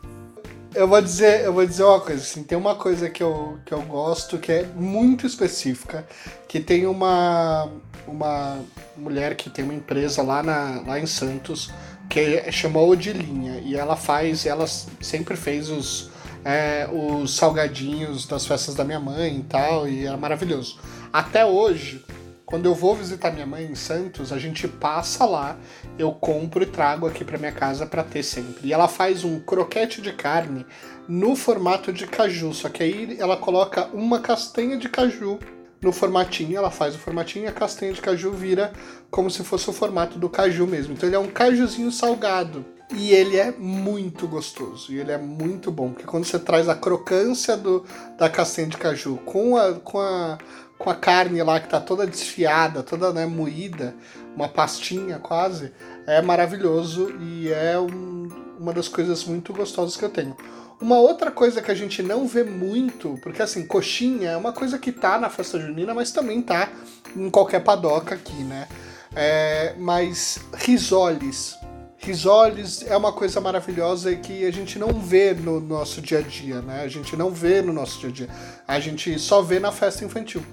[0.75, 3.73] Eu vou dizer, eu vou dizer uma coisa, assim, tem uma coisa que eu, que
[3.73, 6.05] eu gosto que é muito específica,
[6.47, 7.71] que tem uma
[8.07, 8.59] uma
[8.95, 11.71] mulher que tem uma empresa lá, na, lá em Santos
[12.09, 16.11] que chamou de linha e ela faz, ela sempre fez os
[16.43, 20.77] é, os salgadinhos das festas da minha mãe e tal, e era maravilhoso.
[21.11, 22.05] Até hoje,
[22.45, 25.57] quando eu vou visitar minha mãe em Santos, a gente passa lá,
[25.97, 28.67] eu compro e trago aqui para minha casa para ter sempre.
[28.67, 30.65] E ela faz um croquete de carne
[31.07, 35.39] no formato de caju, só que aí ela coloca uma castanha de caju
[35.81, 38.71] no formatinho, ela faz o formatinho e a castanha de caju vira
[39.09, 40.93] como se fosse o formato do caju mesmo.
[40.93, 42.65] Então ele é um cajuzinho salgado.
[42.93, 44.93] E ele é muito gostoso.
[44.93, 45.89] E ele é muito bom.
[45.89, 47.83] Porque quando você traz a crocância do,
[48.17, 50.37] da castanha de caju com a, com a
[50.77, 53.95] com a carne lá que tá toda desfiada, toda né, moída,
[54.35, 55.71] uma pastinha quase,
[56.05, 60.35] é maravilhoso e é um, uma das coisas muito gostosas que eu tenho.
[60.79, 64.77] Uma outra coisa que a gente não vê muito, porque assim, coxinha é uma coisa
[64.77, 66.69] que tá na festa junina, mas também tá
[67.15, 68.67] em qualquer padoca aqui, né?
[69.15, 71.57] É, mas risoles.
[71.97, 76.21] Risoles é uma coisa maravilhosa e que a gente não vê no nosso dia a
[76.21, 76.83] dia, né?
[76.83, 78.29] A gente não vê no nosso dia a dia.
[78.67, 80.43] A gente só vê na festa infantil.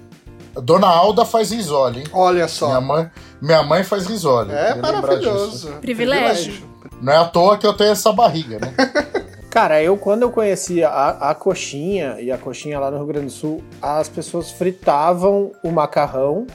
[0.61, 2.05] Dona Alda faz risole, hein?
[2.13, 2.67] Olha só.
[2.67, 3.11] Minha mãe,
[3.41, 4.51] minha mãe faz risole.
[4.51, 5.73] É maravilhoso.
[5.81, 6.63] Privilégio.
[7.01, 8.73] Não é à toa que eu tenho essa barriga, né?
[9.49, 13.27] Cara, eu quando eu conheci a, a coxinha, e a coxinha lá no Rio Grande
[13.27, 16.47] do Sul, as pessoas fritavam o macarrão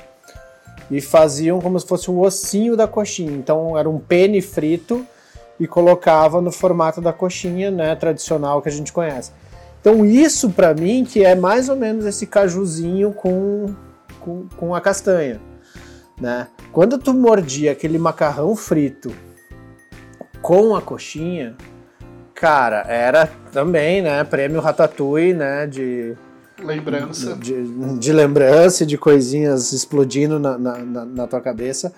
[0.91, 3.31] e faziam como se fosse o ossinho da coxinha.
[3.31, 5.07] Então era um pene frito
[5.61, 9.33] e colocava no formato da coxinha, né, tradicional que a gente conhece.
[9.81, 13.67] Então isso para mim que é mais ou menos esse cajuzinho com
[14.21, 15.41] com, com a castanha,
[16.21, 16.49] né?
[16.73, 19.13] Quando tu mordia aquele macarrão frito
[20.43, 21.57] com a coxinha,
[22.35, 26.15] cara, era também, né, prêmio Ratatouille, né, de
[26.63, 31.93] lembrança, de, de lembrança, de coisinhas explodindo na, na, na, na tua cabeça.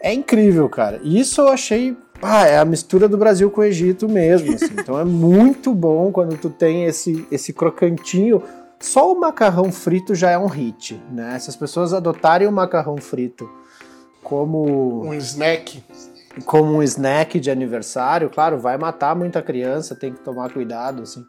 [0.00, 1.00] É incrível, cara.
[1.04, 4.74] Isso eu achei ah, é a mistura do Brasil com o Egito mesmo, assim.
[4.78, 8.40] Então é muito bom quando tu tem esse, esse crocantinho
[8.82, 11.38] só o macarrão frito já é um hit, né?
[11.38, 13.48] Se as pessoas adotarem o macarrão frito
[14.22, 15.82] como um snack,
[16.44, 21.24] como um snack de aniversário, claro, vai matar muita criança, tem que tomar cuidado, assim.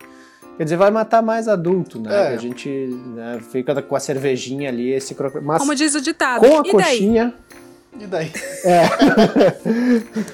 [0.57, 2.33] Quer dizer, vai matar mais adulto, né?
[2.33, 2.35] É.
[2.35, 5.45] A gente né, fica com a cervejinha ali, esse crocante.
[5.45, 6.39] Mas Como diz o ditado.
[6.39, 7.33] Com a e coxinha.
[7.49, 7.62] Daí?
[7.99, 8.31] E daí?
[8.65, 8.87] É.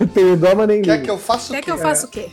[0.14, 1.56] Tem dó, mas nem Quer que eu faça o quê?
[1.56, 2.30] Quer que eu faça o quê?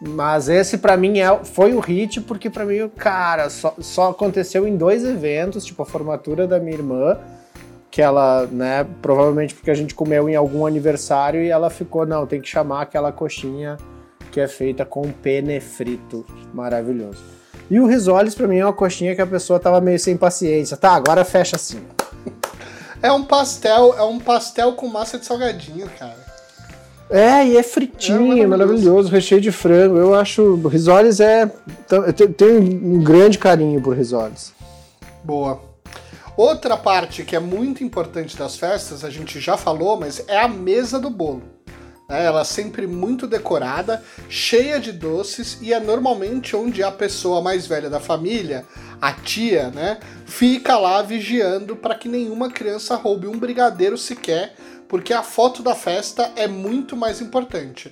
[0.00, 4.66] Mas esse para mim é, foi o hit, porque para mim, cara, só, só aconteceu
[4.66, 7.18] em dois eventos, tipo a formatura da minha irmã,
[7.90, 12.26] que ela, né, provavelmente porque a gente comeu em algum aniversário e ela ficou, não,
[12.26, 13.76] tem que chamar aquela coxinha
[14.30, 17.22] que é feita com pene frito, maravilhoso.
[17.70, 20.76] E o risoles para mim é uma coxinha que a pessoa tava meio sem paciência.
[20.76, 21.80] Tá, agora fecha assim.
[23.02, 26.26] É um pastel, é um pastel com massa de salgadinho, cara.
[27.08, 28.48] É, e é fritinho, é maravilhoso.
[28.48, 29.96] maravilhoso, recheio de frango.
[29.96, 30.56] Eu acho.
[30.66, 31.50] Risoles é.
[31.90, 34.52] Eu tenho um grande carinho por risoles.
[35.22, 35.60] Boa.
[36.36, 40.48] Outra parte que é muito importante das festas, a gente já falou, mas é a
[40.48, 41.55] mesa do bolo.
[42.08, 42.24] Né?
[42.24, 47.66] Ela é sempre muito decorada, cheia de doces e é normalmente onde a pessoa mais
[47.66, 48.64] velha da família,
[49.00, 54.54] a tia, né, fica lá vigiando para que nenhuma criança roube um brigadeiro sequer,
[54.88, 57.90] porque a foto da festa é muito mais importante.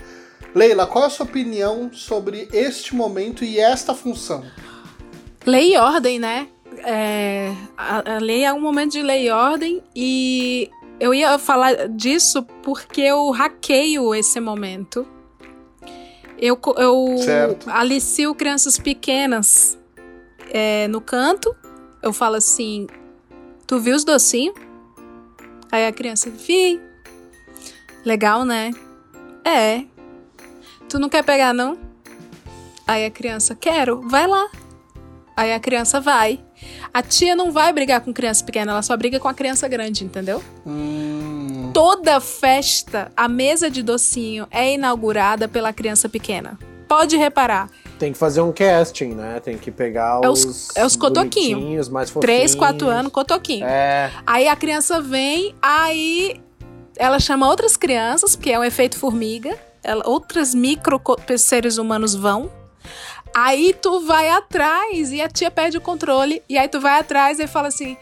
[0.54, 4.44] Leila, qual é a sua opinião sobre este momento e esta função?
[5.44, 6.48] Lei e ordem, né?
[6.84, 10.70] É, a, a lei é um momento de lei e ordem e
[11.04, 15.06] eu ia falar disso porque eu hackeio esse momento.
[16.38, 17.68] Eu, eu Certo.
[17.68, 19.78] alicio crianças pequenas
[20.50, 21.54] é, no canto.
[22.02, 22.86] Eu falo assim:
[23.66, 24.54] Tu viu os docinhos?
[25.70, 26.80] Aí a criança, vi.
[28.02, 28.70] Legal, né?
[29.44, 29.84] É.
[30.88, 31.76] Tu não quer pegar, não?
[32.86, 34.50] Aí a criança, quero, vai lá.
[35.36, 36.42] Aí a criança vai.
[36.92, 40.04] A tia não vai brigar com criança pequena, ela só briga com a criança grande,
[40.04, 40.42] entendeu?
[40.66, 46.58] Hum, Toda festa, a mesa de docinho é inaugurada pela criança pequena.
[46.88, 47.68] Pode reparar.
[47.98, 49.40] Tem que fazer um casting, né?
[49.40, 50.76] Tem que pegar É os- os.
[50.76, 51.56] é os cotoquinho.
[51.58, 52.36] bonitinhos, mais fofinhos.
[52.36, 53.64] 3, 4 anos, cotoquinho.
[53.66, 54.10] É.
[54.26, 56.40] Aí a criança vem, aí
[56.96, 59.56] ela chama outras crianças, porque é um efeito formiga.
[59.82, 61.00] Ela- outras micro
[61.38, 62.50] seres humanos vão.
[63.34, 66.42] Aí tu vai atrás e a tia perde o controle.
[66.48, 67.96] E aí tu vai atrás e fala assim.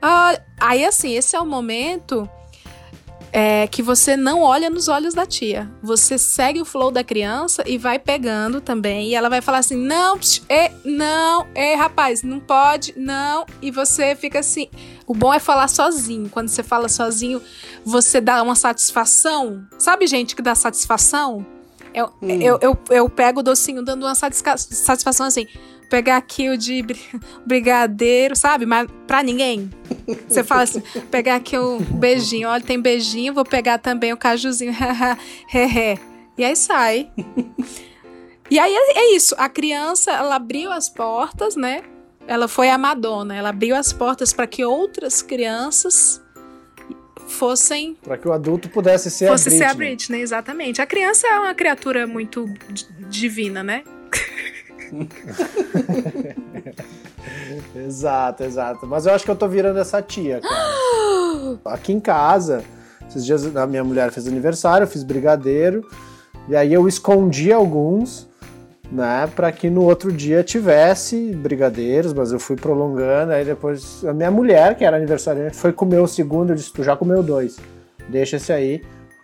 [0.00, 2.28] "Ah", aí assim, esse é o momento
[3.32, 5.70] é, que você não olha nos olhos da tia.
[5.82, 9.08] Você segue o flow da criança e vai pegando também.
[9.08, 11.46] E ela vai falar assim: não, psh, e, não,
[11.78, 13.46] rapaz, não pode, não.
[13.62, 14.68] E você fica assim.
[15.06, 16.28] O bom é falar sozinho.
[16.28, 17.40] Quando você fala sozinho,
[17.84, 19.66] você dá uma satisfação.
[19.78, 21.46] Sabe, gente, que dá satisfação?
[21.94, 25.46] Eu, eu, eu, eu pego o docinho dando uma satisfa- satisfação assim.
[25.90, 27.00] Pegar aqui o de bri-
[27.46, 28.64] brigadeiro, sabe?
[28.64, 29.70] Mas pra ninguém.
[30.28, 32.48] Você fala assim, pegar aqui o beijinho.
[32.48, 34.72] Olha, tem beijinho, vou pegar também o cajuzinho.
[36.38, 37.10] E aí sai.
[38.50, 39.34] E aí é é isso.
[39.36, 41.82] A criança, ela abriu as portas, né?
[42.26, 43.34] Ela foi a Madonna.
[43.36, 46.22] Ela abriu as portas para que outras crianças
[47.28, 49.88] fossem Pra que o adulto pudesse ser fosse a ser a Britney.
[49.96, 50.80] Britney, exatamente.
[50.82, 53.82] A criança é uma criatura muito di- divina, né?
[57.74, 58.86] Exato, exato.
[58.86, 61.58] Mas eu acho que eu tô virando essa tia, cara.
[61.64, 62.62] Aqui em casa,
[63.08, 65.86] esses dias a minha mulher fez aniversário, eu fiz brigadeiro,
[66.48, 68.28] e aí eu escondi alguns,
[68.92, 74.12] né, pra que no outro dia tivesse brigadeiros, mas eu fui prolongando, aí depois a
[74.12, 77.58] minha mulher, que era aniversariante, foi comer o segundo, eu disse, tu já comeu dois,
[78.08, 78.82] deixa esse aí,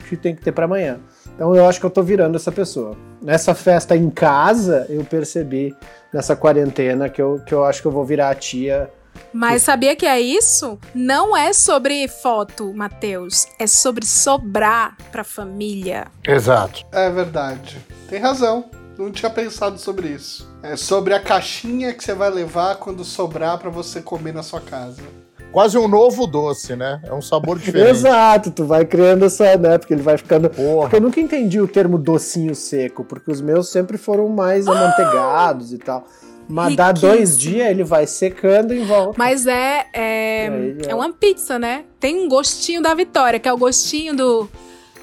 [0.08, 0.98] que tem que ter pra amanhã.
[1.34, 2.96] Então eu acho que eu tô virando essa pessoa.
[3.20, 5.74] Nessa festa em casa, eu percebi
[6.12, 8.90] nessa quarentena que eu, que eu acho que eu vou virar a tia.
[9.32, 10.78] Mas sabia que é isso?
[10.94, 13.46] Não é sobre foto, Matheus.
[13.58, 16.06] É sobre sobrar pra família.
[16.26, 16.86] Exato.
[16.90, 17.76] é verdade.
[18.08, 18.77] Tem razão.
[18.98, 20.52] Não tinha pensado sobre isso.
[20.60, 24.60] É sobre a caixinha que você vai levar quando sobrar pra você comer na sua
[24.60, 25.00] casa.
[25.52, 27.00] Quase um novo doce, né?
[27.04, 27.90] É um sabor diferente.
[27.90, 29.78] Exato, tu vai criando essa, né?
[29.78, 30.50] Porque ele vai ficando.
[30.50, 30.82] Porra.
[30.82, 35.72] Porque eu nunca entendi o termo docinho seco, porque os meus sempre foram mais amanteigados
[35.72, 36.04] e tal.
[36.48, 39.14] Mas dá dois dias, ele vai secando em volta.
[39.16, 41.84] Mas é, é, aí, é uma pizza, né?
[42.00, 44.48] Tem um gostinho da vitória, que é o gostinho do.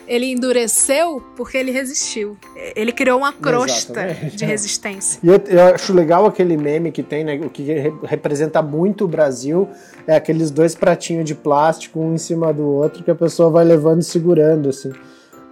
[0.07, 2.37] Ele endureceu porque ele resistiu.
[2.75, 4.35] Ele criou uma crosta Exatamente.
[4.35, 5.19] de resistência.
[5.23, 7.39] E eu, eu acho legal aquele meme que tem, né?
[7.43, 9.67] O que re- representa muito o Brasil
[10.07, 13.65] é aqueles dois pratinhos de plástico, um em cima do outro, que a pessoa vai
[13.65, 14.91] levando e segurando, assim,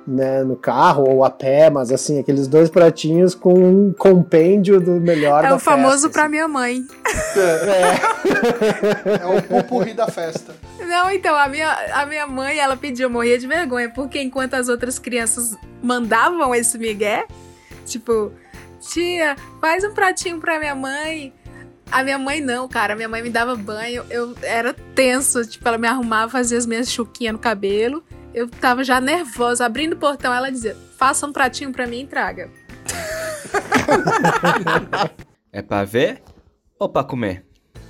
[0.06, 0.44] né?
[0.44, 5.44] No carro ou a pé, mas assim, aqueles dois pratinhos com um compêndio do melhor
[5.44, 6.32] É da o famoso festa, pra assim.
[6.32, 6.84] minha mãe.
[9.22, 10.54] É o pupurri da festa.
[10.80, 14.54] Não, então, a minha, a minha mãe, ela pediu, eu morria de vergonha, porque enquanto
[14.56, 17.26] as outras crianças mandavam esse migué,
[17.86, 18.32] tipo,
[18.80, 21.34] tia, faz um pratinho pra minha mãe.
[21.92, 25.68] A minha mãe não, cara, a minha mãe me dava banho, eu era tenso, tipo,
[25.68, 28.04] ela me arrumava, fazia as minhas chuquinhas no cabelo,
[28.34, 32.08] eu tava já nervosa, abrindo o portão, ela dizia, faça um pratinho pra mim e
[32.08, 32.50] traga.
[35.56, 36.24] É pra ver
[36.80, 37.46] ou pra comer?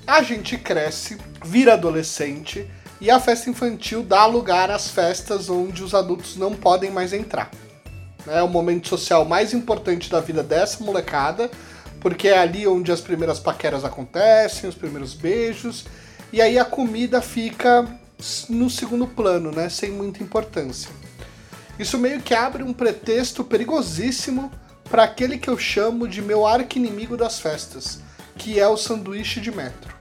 [0.06, 2.70] A gente cresce, vira adolescente
[3.00, 7.50] e a festa infantil dá lugar às festas onde os adultos não podem mais entrar.
[8.28, 11.50] É o momento social mais importante da vida dessa molecada,
[12.02, 15.86] porque é ali onde as primeiras paqueras acontecem, os primeiros beijos,
[16.34, 17.88] e aí a comida fica
[18.49, 20.89] no segundo plano, né, sem muita importância.
[21.78, 24.51] Isso meio que abre um pretexto perigosíssimo
[24.89, 27.99] para aquele que eu chamo de meu arqui-inimigo das festas,
[28.38, 29.93] que é o sanduíche de metro.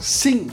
[0.00, 0.50] Sim,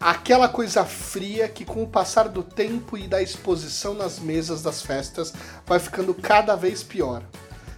[0.00, 4.80] Aquela coisa fria que, com o passar do tempo e da exposição nas mesas das
[4.80, 5.34] festas,
[5.66, 7.22] vai ficando cada vez pior.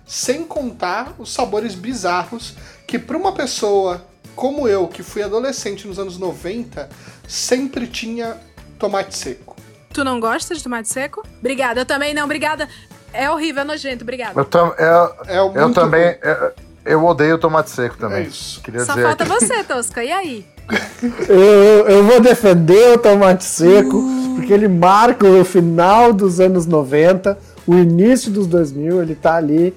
[0.06, 2.54] Sem contar os sabores bizarros
[2.86, 4.04] que, para uma pessoa
[4.34, 6.88] como eu, que fui adolescente nos anos 90,
[7.28, 8.36] sempre tinha
[8.78, 9.56] tomate seco.
[9.92, 11.22] Tu não gosta de tomate seco?
[11.38, 12.68] Obrigada, eu também não, obrigada.
[13.12, 14.38] É horrível, é nojento, obrigada.
[14.40, 16.00] Eu, tam, é, É eu também.
[16.02, 16.52] é,
[16.84, 18.18] eu odeio tomate seco também.
[18.24, 18.60] É isso.
[18.62, 19.32] Queria Só dizer falta aqui.
[19.32, 20.04] você, Tosca.
[20.04, 20.46] E aí?
[21.28, 24.00] Eu, eu vou defender o tomate seco,
[24.36, 29.74] porque ele marca o final dos anos 90, o início dos 2000, ele tá ali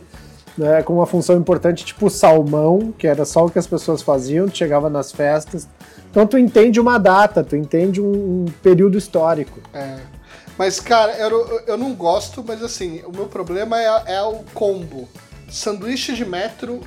[0.58, 4.02] né, com uma função importante, tipo o salmão, que era só o que as pessoas
[4.02, 5.68] faziam, tu chegava nas festas.
[6.10, 9.60] Então tu entende uma data, tu entende um, um período histórico.
[9.74, 9.98] É.
[10.58, 15.10] Mas, cara, eu, eu não gosto, mas assim, o meu problema é, é o combo.
[15.50, 16.82] Sanduíche de metro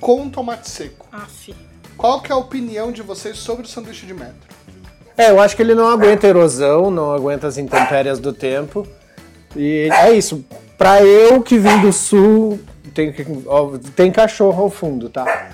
[0.00, 1.06] com tomate seco.
[1.12, 1.54] Aff.
[1.96, 4.52] Qual que é a opinião de vocês sobre o sanduíche de metro?
[5.16, 8.86] É, eu acho que ele não aguenta erosão, não aguenta as intempéries do tempo.
[9.54, 10.44] E é isso.
[10.76, 12.58] Pra eu que vim do sul,
[12.90, 13.14] tem,
[13.46, 15.50] ó, tem cachorro ao fundo, tá?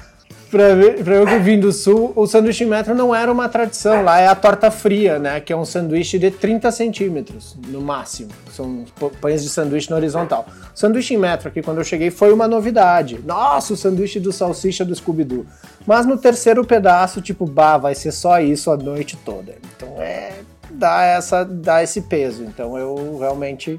[0.51, 4.03] Pra, ver- pra eu que vim do sul, o sanduíche metro não era uma tradição.
[4.03, 5.41] Lá é a torta fria, né?
[5.41, 8.31] Que é um sanduíche de 30 centímetros, no máximo.
[8.51, 8.87] São
[9.20, 10.47] pães de sanduíche na horizontal.
[10.74, 13.20] O sanduíche metro aqui, quando eu cheguei, foi uma novidade.
[13.26, 15.45] Nossa, o sanduíche do salsicha do Scooby-Doo.
[15.87, 19.55] Mas no terceiro pedaço, tipo, bah, vai ser só isso a noite toda.
[19.76, 20.33] Então é.
[20.70, 22.45] dá, essa, dá esse peso.
[22.45, 23.79] Então eu realmente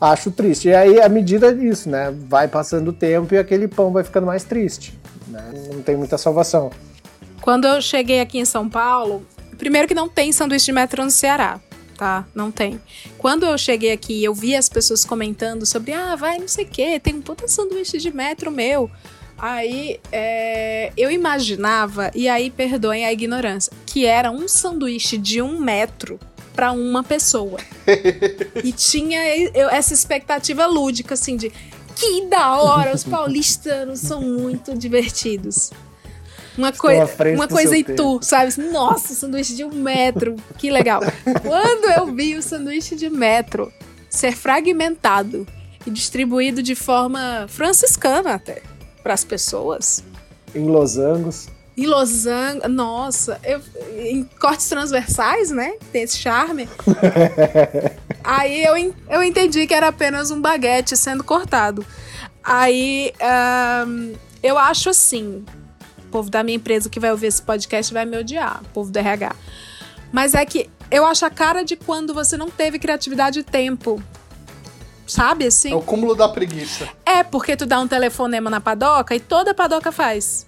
[0.00, 0.68] acho triste.
[0.68, 2.14] E aí, à medida disso, né?
[2.28, 4.98] Vai passando o tempo e aquele pão vai ficando mais triste.
[5.28, 5.42] né?
[5.72, 6.70] Não tem muita salvação.
[7.40, 9.26] Quando eu cheguei aqui em São Paulo,
[9.56, 11.60] primeiro que não tem sanduíche de metro no Ceará,
[11.96, 12.26] tá?
[12.34, 12.80] Não tem.
[13.16, 16.68] Quando eu cheguei aqui, eu vi as pessoas comentando sobre, ah, vai não sei o
[16.68, 18.90] quê, tem um puta sanduíche de metro meu.
[19.38, 25.60] Aí é, eu imaginava, e aí perdoem a ignorância, que era um sanduíche de um
[25.60, 26.18] metro
[26.58, 27.60] para uma pessoa.
[28.64, 29.20] e tinha
[29.54, 31.52] eu- essa expectativa lúdica, assim, de
[31.94, 35.70] que da hora, os paulistanos são muito divertidos.
[36.56, 36.96] Uma, coi
[37.32, 38.60] uma coisa e tu, sabe?
[38.72, 41.00] Nossa, sanduíche de um metro, que legal.
[41.46, 43.72] Quando eu vi o sanduíche de metro
[44.10, 45.46] ser fragmentado
[45.86, 48.62] e distribuído de forma franciscana até
[49.00, 50.02] para as pessoas,
[50.52, 51.46] Em losangos.
[51.78, 53.60] Em losango, nossa, eu,
[53.96, 55.74] em cortes transversais, né?
[55.92, 56.68] Tem esse charme.
[58.24, 61.86] Aí eu, eu entendi que era apenas um baguete sendo cortado.
[62.42, 65.44] Aí ahn, eu acho assim:
[65.98, 68.90] o povo da minha empresa que vai ouvir esse podcast vai me odiar, o povo
[68.90, 69.36] do RH.
[70.10, 74.02] Mas é que eu acho a cara de quando você não teve criatividade e tempo.
[75.06, 75.72] Sabe assim?
[75.72, 76.88] É o cúmulo da preguiça.
[77.06, 80.44] É porque tu dá um telefonema na padoca e toda padoca faz.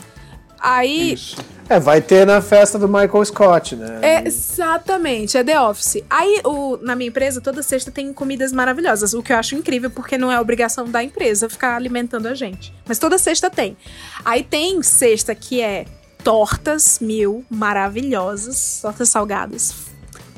[0.60, 1.36] Aí Isso.
[1.70, 4.00] É, vai ter na festa do Michael Scott, né?
[4.02, 6.02] É, exatamente, é The Office.
[6.10, 9.88] Aí, o, na minha empresa, toda sexta tem comidas maravilhosas, o que eu acho incrível,
[9.88, 12.74] porque não é obrigação da empresa ficar alimentando a gente.
[12.88, 13.76] Mas toda sexta tem.
[14.24, 15.84] Aí tem sexta que é
[16.24, 19.72] tortas mil maravilhosas, tortas salgadas,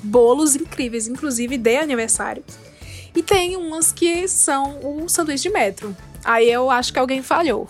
[0.02, 2.44] bolos incríveis, inclusive de aniversário.
[3.16, 5.96] E tem umas que são o sanduíche de metro.
[6.22, 7.68] Aí eu acho que alguém falhou.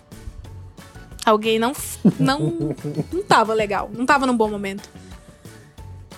[1.24, 1.72] Alguém não,
[2.18, 2.74] não,
[3.12, 4.88] não tava legal, não tava num bom momento.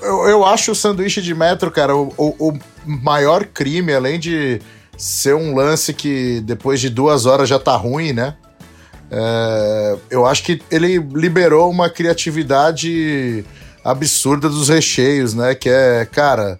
[0.00, 4.60] Eu, eu acho o sanduíche de metro, cara, o, o- o maior crime, além de
[4.96, 8.34] ser um lance que depois de duas horas já tá ruim, né?
[9.10, 13.44] É, eu acho que ele liberou uma criatividade
[13.84, 15.54] absurda dos recheios, né?
[15.54, 16.58] Que é, cara,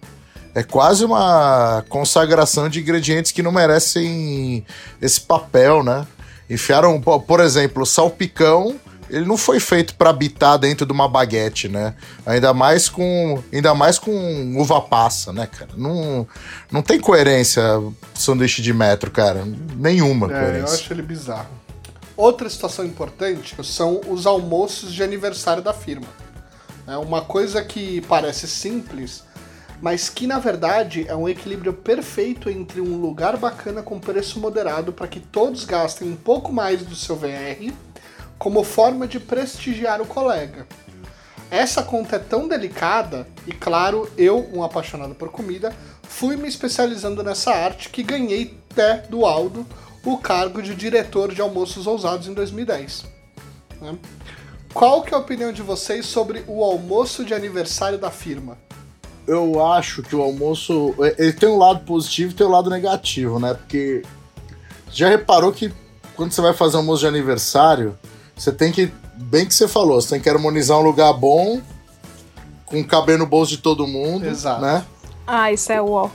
[0.53, 4.65] é quase uma consagração de ingredientes que não merecem
[5.01, 6.05] esse papel, né?
[6.49, 8.75] Enfiaram, po- por exemplo, o salpicão,
[9.09, 11.93] ele não foi feito para habitar dentro de uma baguete, né?
[12.25, 15.71] Ainda mais com, ainda mais com uva passa, né, cara?
[15.77, 16.27] Não,
[16.71, 17.63] não tem coerência
[18.13, 19.43] sanduíche de metro, cara.
[19.75, 20.75] Nenhuma É, eu coerência.
[20.75, 21.49] acho ele bizarro.
[22.17, 26.07] Outra situação importante são os almoços de aniversário da firma.
[26.87, 29.23] É uma coisa que parece simples,
[29.81, 34.93] mas que na verdade é um equilíbrio perfeito entre um lugar bacana com preço moderado
[34.93, 37.73] para que todos gastem um pouco mais do seu VR,
[38.37, 40.67] como forma de prestigiar o colega.
[41.51, 45.73] Essa conta é tão delicada e, claro, eu, um apaixonado por comida,
[46.03, 49.65] fui me especializando nessa arte que ganhei até do Aldo
[50.03, 53.05] o cargo de diretor de almoços ousados em 2010.
[53.81, 53.97] né?
[54.73, 58.57] Qual que é a opinião de vocês sobre o almoço de aniversário da firma?
[59.27, 60.93] Eu acho que o almoço.
[60.99, 63.53] é, Ele tem um lado positivo e tem um lado negativo, né?
[63.53, 64.01] Porque.
[64.91, 65.73] Já reparou que
[66.15, 67.97] quando você vai fazer almoço de aniversário,
[68.35, 68.91] você tem que.
[69.17, 71.61] Bem que você falou, você tem que harmonizar um lugar bom
[72.65, 74.61] com caber no bolso de todo mundo, Exato.
[74.61, 74.85] né?
[75.25, 76.09] Ah, isso é o ó.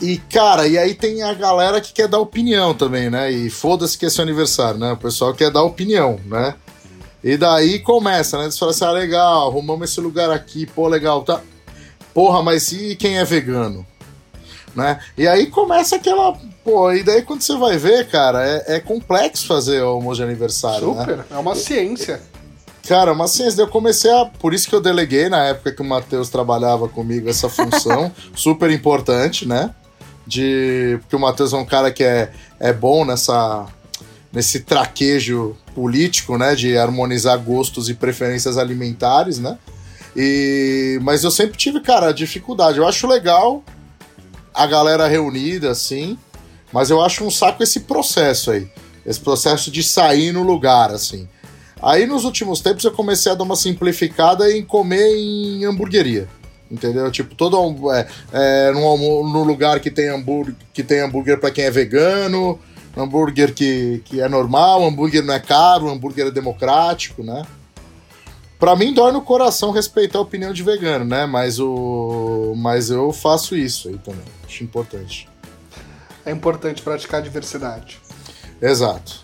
[0.00, 3.30] E, cara, e aí tem a galera que quer dar opinião também, né?
[3.30, 4.92] E foda-se que é seu aniversário, né?
[4.92, 6.54] O pessoal quer dar opinião, né?
[7.22, 8.44] E daí começa, né?
[8.44, 11.40] Eles falam assim: ah, legal, arrumamos esse lugar aqui, pô, legal, tá.
[12.14, 13.84] Porra, mas e quem é vegano?
[14.74, 14.98] Né?
[15.18, 16.36] E aí começa aquela.
[16.64, 20.22] Pô, e daí quando você vai ver, cara, é, é complexo fazer o almoço de
[20.22, 21.00] aniversário, né?
[21.00, 22.22] Super, é uma ciência.
[22.88, 23.56] Cara, mas ciência.
[23.56, 24.26] Daí eu comecei a.
[24.26, 28.70] Por isso que eu deleguei na época que o Matheus trabalhava comigo essa função, super
[28.70, 29.74] importante, né?
[30.26, 30.98] De.
[31.00, 33.66] Porque o Matheus é um cara que é, é bom nessa.
[34.32, 36.54] Nesse traquejo político, né?
[36.56, 39.56] De harmonizar gostos e preferências alimentares, né?
[40.16, 42.78] E, mas eu sempre tive, cara, dificuldade.
[42.78, 43.62] Eu acho legal
[44.52, 46.16] a galera reunida, assim,
[46.72, 48.68] mas eu acho um saco esse processo aí.
[49.04, 51.28] Esse processo de sair no lugar, assim.
[51.82, 56.28] Aí nos últimos tempos eu comecei a dar uma simplificada em comer em hamburgueria.
[56.70, 57.10] Entendeu?
[57.10, 61.70] Tipo, todo é, é, num lugar que tem hambúrguer, que tem hambúrguer para quem é
[61.70, 62.58] vegano,
[62.96, 67.42] hambúrguer que, que é normal, hambúrguer não é caro, hambúrguer é democrático, né?
[68.64, 71.26] Pra mim dói no coração respeitar a opinião de vegano, né?
[71.26, 74.24] Mas o mas eu faço isso aí também.
[74.46, 75.28] Acho importante.
[76.24, 78.00] É importante praticar a diversidade.
[78.62, 79.16] Exato.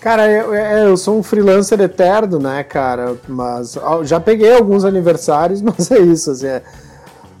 [0.00, 3.16] Cara, eu, eu- eu sou um freelancer eterno, né, cara?
[3.26, 6.62] Mas já peguei alguns aniversários, mas é isso, assim, é-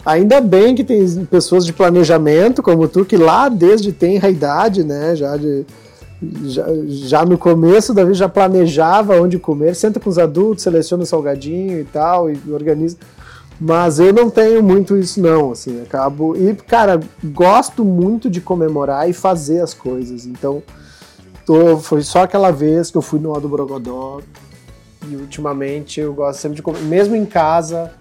[0.04, 5.14] Ainda bem que tem pessoas de planejamento como tu, que lá desde tenra idade, né,
[5.14, 5.64] já de...
[6.44, 11.02] Já, já no começo da vida já planejava onde comer, senta com os adultos, seleciona
[11.02, 12.96] o salgadinho e tal, e organiza.
[13.60, 16.36] Mas eu não tenho muito isso, não, assim, acabo.
[16.36, 20.26] E, cara, gosto muito de comemorar e fazer as coisas.
[20.26, 20.62] Então,
[21.46, 24.20] Tô- foi só aquela vez que eu fui no Aldo Brogodó
[25.06, 27.92] e ultimamente eu gosto sempre de comer, mesmo em casa,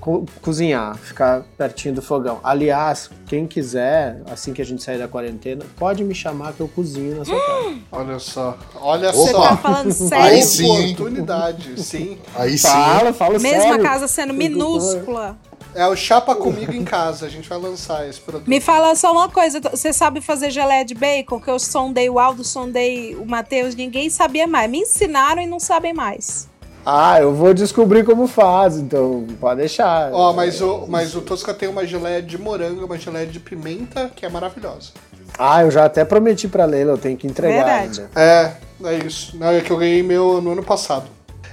[0.00, 2.40] co- cozinhar, ficar pertinho do fogão.
[2.42, 6.68] Aliás, quem quiser, assim que a gente sair da quarentena, pode me chamar que eu
[6.68, 7.74] cozinho na sua casa.
[7.92, 8.58] Olha só.
[8.80, 9.48] Olha Você Opa.
[9.48, 9.56] tá só.
[9.62, 10.42] falando Aí sério?
[10.42, 10.92] sim, hein?
[10.94, 12.18] Oportunidade, sim.
[12.34, 12.66] Aí sim.
[12.68, 13.74] Fala, fala Mesmo sério.
[13.74, 15.36] a casa sendo minúscula.
[15.72, 17.26] É o Chapa Comigo em Casa.
[17.26, 18.48] A gente vai lançar esse produto.
[18.48, 21.40] Me fala só uma coisa, você sabe fazer geleia de bacon?
[21.40, 24.68] Que eu sondei o Aldo, sondei o Matheus, ninguém sabia mais.
[24.68, 26.48] Me ensinaram e não sabem mais.
[26.84, 30.10] Ah, eu vou descobrir como faz, então pode deixar.
[30.12, 34.10] Ó, mas o, mas o Tosca tem uma geleia de morango, uma geleia de pimenta,
[34.14, 34.92] que é maravilhosa.
[35.38, 38.00] Ah, eu já até prometi pra Leila, eu tenho que entregar Verdade.
[38.00, 38.20] ainda.
[38.20, 38.52] É,
[38.84, 39.36] é isso.
[39.36, 41.06] Não, é que eu ganhei meu no ano passado.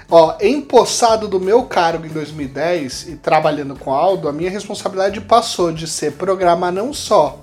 [0.10, 5.72] Ó, empossado do meu cargo em 2010 e trabalhando com Aldo, a minha responsabilidade passou
[5.72, 7.38] de ser programar não só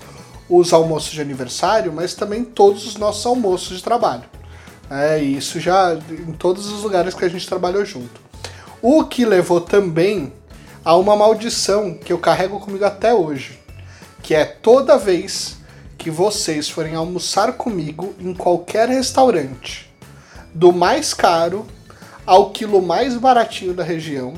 [0.49, 4.23] os almoços de aniversário, mas também todos os nossos almoços de trabalho.
[4.89, 8.21] É, e isso já em todos os lugares que a gente trabalhou junto.
[8.81, 10.31] O que levou também
[10.83, 13.59] a uma maldição que eu carrego comigo até hoje,
[14.21, 15.57] que é toda vez
[15.97, 19.91] que vocês forem almoçar comigo em qualquer restaurante,
[20.53, 21.65] do mais caro
[22.25, 24.33] ao quilo mais baratinho da região,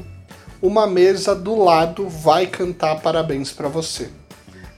[0.62, 4.10] uma mesa do lado vai cantar parabéns pra você.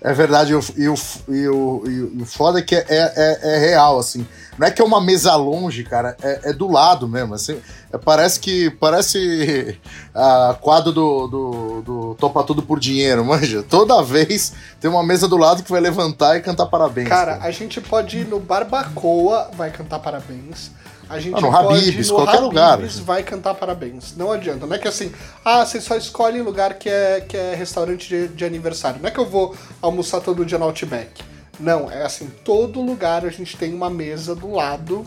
[0.01, 0.55] É verdade, e
[0.87, 0.95] o,
[1.27, 4.25] e o- e o foda é que é, é, é real, assim.
[4.59, 7.33] Não é que é uma mesa longe, cara, é, é do lado mesmo.
[7.33, 7.57] Assim,
[7.93, 8.69] é- parece que.
[8.71, 9.79] Parece
[10.13, 13.63] a quadro do, do, do Topa Tudo por Dinheiro, manja.
[13.63, 14.51] Toda vez
[14.81, 17.07] tem uma mesa do lado que vai levantar e cantar parabéns.
[17.07, 20.71] Cara, a gente pode ir no Barbacoa, vai cantar parabéns.
[21.09, 22.73] A gente Ah, no pode Habib's, ir no qualquer lugar.
[22.73, 24.15] Habib's, vai cantar parabéns.
[24.15, 24.67] Não adianta.
[24.67, 25.11] Não é que assim,
[25.43, 28.99] ah, você só escolhe lugar que é, que é restaurante de, de aniversário.
[29.01, 31.23] Não é que eu vou almoçar todo dia no Outback.
[31.59, 35.05] Não, é assim, todo lugar a gente tem uma mesa do lado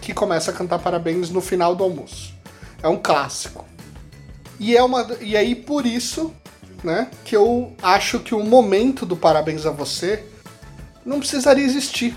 [0.00, 2.34] que começa a cantar parabéns no final do almoço.
[2.82, 3.64] É um clássico.
[4.58, 6.32] E, é uma, e aí, por isso,
[6.82, 10.24] né, que eu acho que o momento do parabéns a você
[11.04, 12.16] não precisaria existir.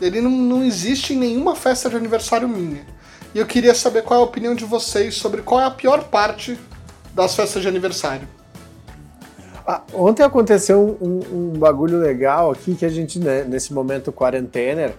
[0.00, 2.84] Ele não, não existe em nenhuma festa de aniversário minha.
[3.34, 6.04] E eu queria saber qual é a opinião de vocês sobre qual é a pior
[6.04, 6.58] parte
[7.14, 8.26] das festas de aniversário.
[9.72, 14.90] Ah, ontem aconteceu um, um- bagulho legal aqui que a gente, né, nesse momento quarentena,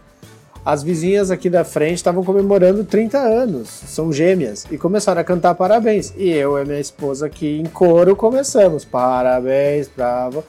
[0.64, 5.56] as vizinhas aqui da frente estavam comemorando 30 anos, são gêmeas, e começaram a cantar
[5.56, 6.14] parabéns.
[6.16, 10.44] E eu e minha esposa aqui em coro começamos, parabéns pra vo-".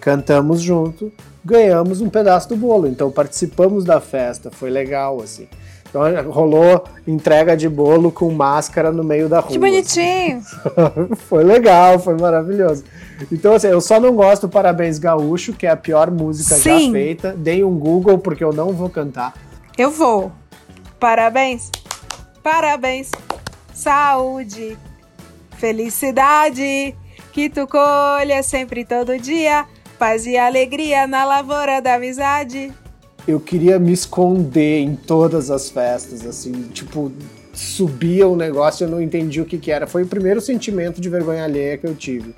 [0.00, 1.10] Cantamos junto,
[1.44, 5.48] ganhamos um pedaço do bolo, então participamos da festa, foi legal, assim.
[5.88, 9.50] Então rolou entrega de bolo com máscara no meio da rua.
[9.50, 10.42] Que bonitinho.
[11.28, 12.84] foi legal, foi maravilhoso.
[13.32, 16.78] Então, assim, eu só não gosto do Parabéns Gaúcho, que é a pior música já
[16.78, 16.92] Sim.
[16.92, 17.34] feita.
[17.36, 19.34] Dei um Google porque eu não vou cantar.
[19.76, 20.30] Eu vou.
[21.00, 21.70] Parabéns.
[22.42, 23.10] Parabéns.
[23.72, 24.76] Saúde.
[25.56, 26.94] felicidade
[27.32, 29.64] que tu colha sempre todo dia,
[29.98, 32.72] paz e alegria na lavoura da amizade.
[33.28, 37.12] Eu queria me esconder em todas as festas, assim, tipo,
[37.52, 39.86] subia o um negócio e eu não entendi o que, que era.
[39.86, 42.34] Foi o primeiro sentimento de vergonha alheia que eu tive.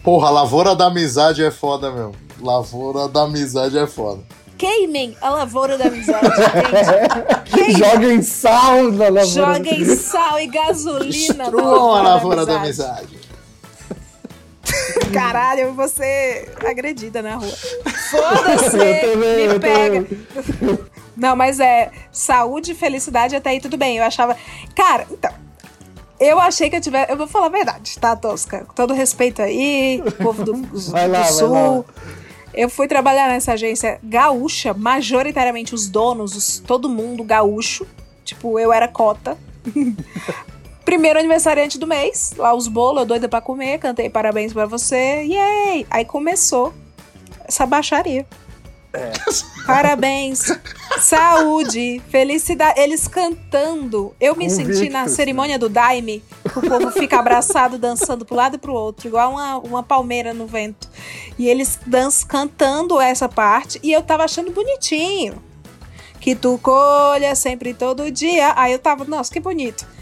[0.00, 2.14] Porra, lavoura da amizade é foda mesmo.
[2.40, 4.22] Lavoura da amizade é foda.
[4.56, 7.74] Queimem a lavoura da amizade, gente.
[7.78, 9.26] Joguem sal na lavoura.
[9.26, 13.17] Joguem sal e gasolina Destruam a lavoura da amizade.
[15.12, 17.52] Caralho, eu vou ser agredida na rua.
[18.10, 18.76] Foda-se,
[19.16, 20.06] me pega.
[21.16, 23.98] Não, mas é saúde e felicidade até aí tudo bem.
[23.98, 24.36] Eu achava.
[24.74, 25.32] Cara, então.
[26.20, 27.12] Eu achei que eu tivesse.
[27.12, 28.64] Eu vou falar a verdade, tá, Tosca?
[28.64, 31.84] Com todo respeito aí, povo do, do, lá, do Sul.
[32.52, 37.86] Eu fui trabalhar nessa agência gaúcha, majoritariamente os donos, os, todo mundo gaúcho.
[38.24, 39.38] Tipo, eu era cota.
[40.88, 45.22] Primeiro aniversariante do mês, lá os bolos, eu doida pra comer, cantei parabéns para você,
[45.22, 45.86] yay!
[45.90, 46.72] Aí começou
[47.44, 48.26] essa baixaria.
[48.94, 49.12] É.
[49.66, 50.50] Parabéns,
[50.98, 52.80] saúde, felicidade.
[52.80, 54.14] Eles cantando.
[54.18, 56.24] Eu me Convictos, senti na cerimônia do Daime,
[56.56, 60.46] o povo fica abraçado, dançando pro lado e pro outro, igual uma, uma palmeira no
[60.46, 60.88] vento.
[61.38, 65.34] E eles dançam cantando essa parte, e eu tava achando bonitinho.
[66.18, 68.54] Que tu colha sempre todo dia.
[68.56, 69.97] Aí eu tava, nossa, que bonito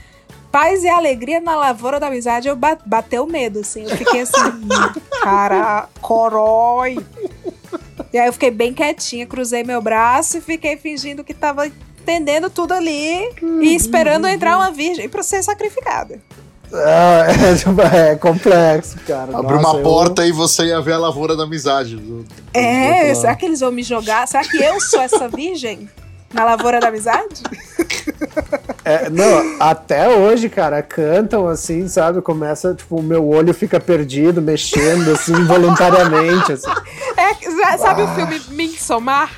[0.56, 3.82] paz e alegria na lavoura da amizade, eu bateu medo, assim.
[3.82, 4.66] Eu fiquei assim,
[5.22, 6.96] cara, corói.
[8.10, 12.48] E aí eu fiquei bem quietinha, cruzei meu braço e fiquei fingindo que tava entendendo
[12.48, 13.28] tudo ali
[13.60, 16.22] e esperando entrar uma virgem pra ser sacrificada.
[16.72, 19.36] É, é complexo, cara.
[19.36, 20.30] Abriu uma porta eu...
[20.30, 21.96] e você ia ver a lavoura da amizade.
[21.96, 24.26] Do, do é, será que eles vão me jogar?
[24.26, 25.86] Será que eu sou essa virgem?
[26.32, 27.42] Na Lavoura da Amizade?
[28.84, 32.20] É, não, até hoje, cara, cantam assim, sabe?
[32.22, 36.52] Começa, tipo, o meu olho fica perdido, mexendo, assim, involuntariamente.
[36.52, 36.70] Assim.
[37.16, 38.04] É, sabe ah.
[38.04, 39.32] o filme Midsommar?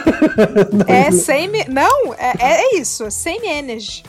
[0.86, 1.64] é same.
[1.68, 4.02] Não, é, é isso, é same energy.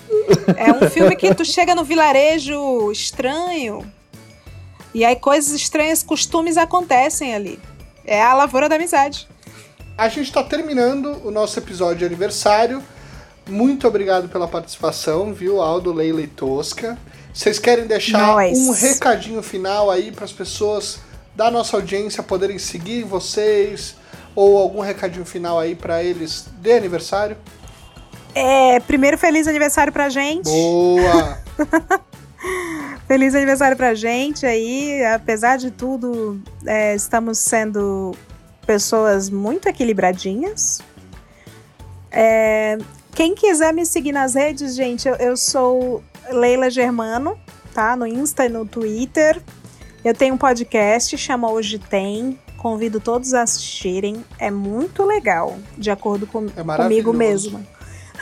[0.57, 3.89] É um filme que tu chega no vilarejo estranho
[4.93, 7.59] e aí coisas estranhas, costumes acontecem ali.
[8.05, 9.27] É a lavoura da amizade
[9.97, 12.81] a gente está terminando o nosso episódio de aniversário.
[13.47, 16.97] Muito obrigado pela participação, viu, Aldo, Leila e Tosca.
[17.33, 20.99] Vocês querem deixar um recadinho final aí para as pessoas
[21.35, 23.95] da nossa audiência poderem seguir vocês?
[24.35, 27.37] Ou algum recadinho final aí para eles de aniversário?
[28.33, 30.49] É, primeiro, feliz aniversário pra gente.
[30.49, 31.37] Boa!
[33.07, 35.03] feliz aniversário pra gente aí.
[35.05, 38.15] Apesar de tudo, é, estamos sendo
[38.66, 40.82] pessoas muito equilibradinhas.
[42.12, 42.78] É,
[43.14, 47.38] quem quiser me seguir nas redes, gente, eu, eu, sou Leila Germano,
[47.74, 47.95] tá?
[47.95, 49.41] No Insta e no Twitter.
[50.03, 52.39] Eu tenho um podcast, chama Hoje Tem.
[52.57, 54.24] Convido todos a assistirem.
[54.38, 57.62] É muito legal, de acordo com, é comigo mesma.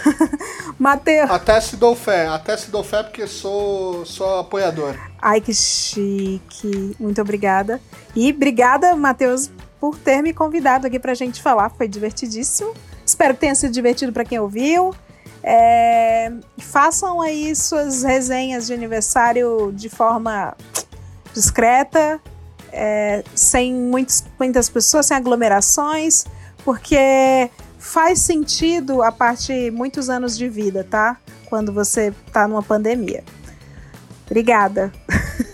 [0.79, 1.29] Matheus.
[1.29, 4.95] Até se dou fé, até se dou fé porque sou, sou apoiador.
[5.21, 6.95] Ai, que chique.
[6.99, 7.81] Muito obrigada.
[8.15, 11.69] E obrigada, Matheus, por ter me convidado aqui pra gente falar.
[11.69, 12.73] Foi divertidíssimo.
[13.05, 14.93] Espero que tenha sido divertido para quem ouviu.
[15.41, 20.55] É, façam aí suas resenhas de aniversário de forma
[21.33, 22.19] discreta,
[22.71, 26.25] é, sem muitos, muitas pessoas, sem aglomerações,
[26.65, 31.17] porque faz sentido a parte muitos anos de vida, tá?
[31.47, 33.23] Quando você tá numa pandemia.
[34.25, 34.91] Obrigada.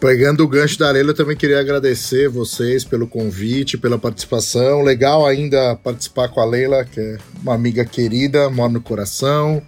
[0.00, 4.82] Pegando o gancho da Arela, eu também queria agradecer vocês pelo convite, pela participação.
[4.82, 9.60] Legal ainda participar com a Leila, que é uma amiga querida, mora no coração.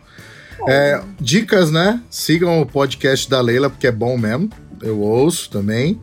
[0.69, 2.01] É, dicas, né?
[2.09, 4.49] Sigam o podcast da Leila, porque é bom mesmo.
[4.81, 6.01] Eu ouço também.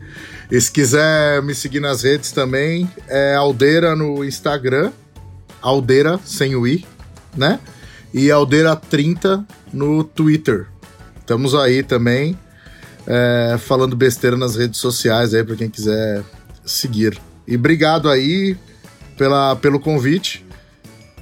[0.50, 4.92] E se quiser me seguir nas redes também, é Aldeira no Instagram.
[5.62, 6.84] Aldeira, sem o I,
[7.34, 7.58] né?
[8.12, 10.66] E Aldeira30 no Twitter.
[11.18, 12.36] Estamos aí também
[13.08, 16.22] é, falando besteira nas redes sociais aí para quem quiser
[16.64, 17.18] seguir.
[17.46, 18.54] E obrigado aí
[19.16, 20.44] pela, pelo convite.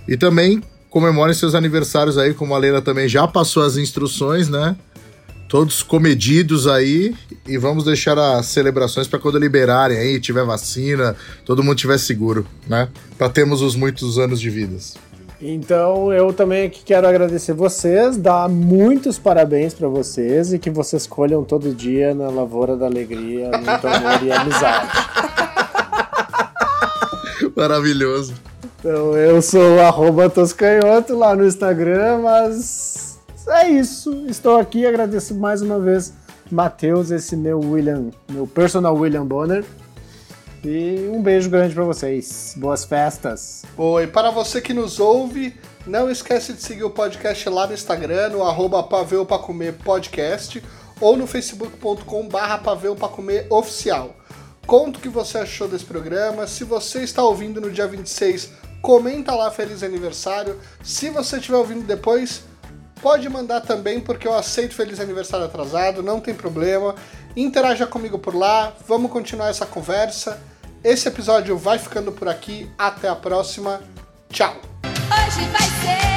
[0.09, 0.61] E também
[0.91, 4.77] comemorem seus aniversários aí, como a Leila também já passou as instruções, né?
[5.49, 7.15] Todos comedidos aí
[7.47, 11.15] e vamos deixar as celebrações para quando liberarem aí, tiver vacina,
[11.45, 12.89] todo mundo tiver seguro, né?
[13.17, 14.97] Para termos os muitos anos de vidas.
[15.41, 21.07] Então eu também aqui quero agradecer vocês, dar muitos parabéns para vocês e que vocês
[21.07, 24.89] colham todo dia na lavoura da alegria, muito amor e amizade.
[27.55, 28.35] Maravilhoso.
[28.79, 33.19] Então eu sou arroba Toscanhoto lá no Instagram, mas
[33.49, 34.25] é isso.
[34.29, 36.15] Estou aqui, agradeço mais uma vez
[36.51, 39.65] Matheus, esse meu William, meu personal William Bonner.
[40.65, 42.55] E um beijo grande para vocês.
[42.57, 43.65] Boas festas.
[43.77, 45.55] Oi, para você que nos ouve,
[45.87, 48.83] não esquece de seguir o podcast lá no Instagram, no arroba
[49.85, 50.63] Podcast,
[51.01, 52.61] ou no facebook.com barra
[53.51, 54.17] Oficial.
[54.67, 56.47] Conta o que você achou desse programa.
[56.47, 58.51] Se você está ouvindo no dia 26,
[58.83, 60.59] comenta lá Feliz Aniversário.
[60.83, 62.43] Se você estiver ouvindo depois,
[63.01, 66.95] pode mandar também, porque eu aceito Feliz Aniversário atrasado, não tem problema.
[67.37, 70.41] Interaja comigo por lá, vamos continuar essa conversa.
[70.83, 72.71] Esse episódio vai ficando por aqui.
[72.79, 73.81] Até a próxima.
[74.31, 74.57] Tchau!
[74.85, 76.16] Hoje vai ser.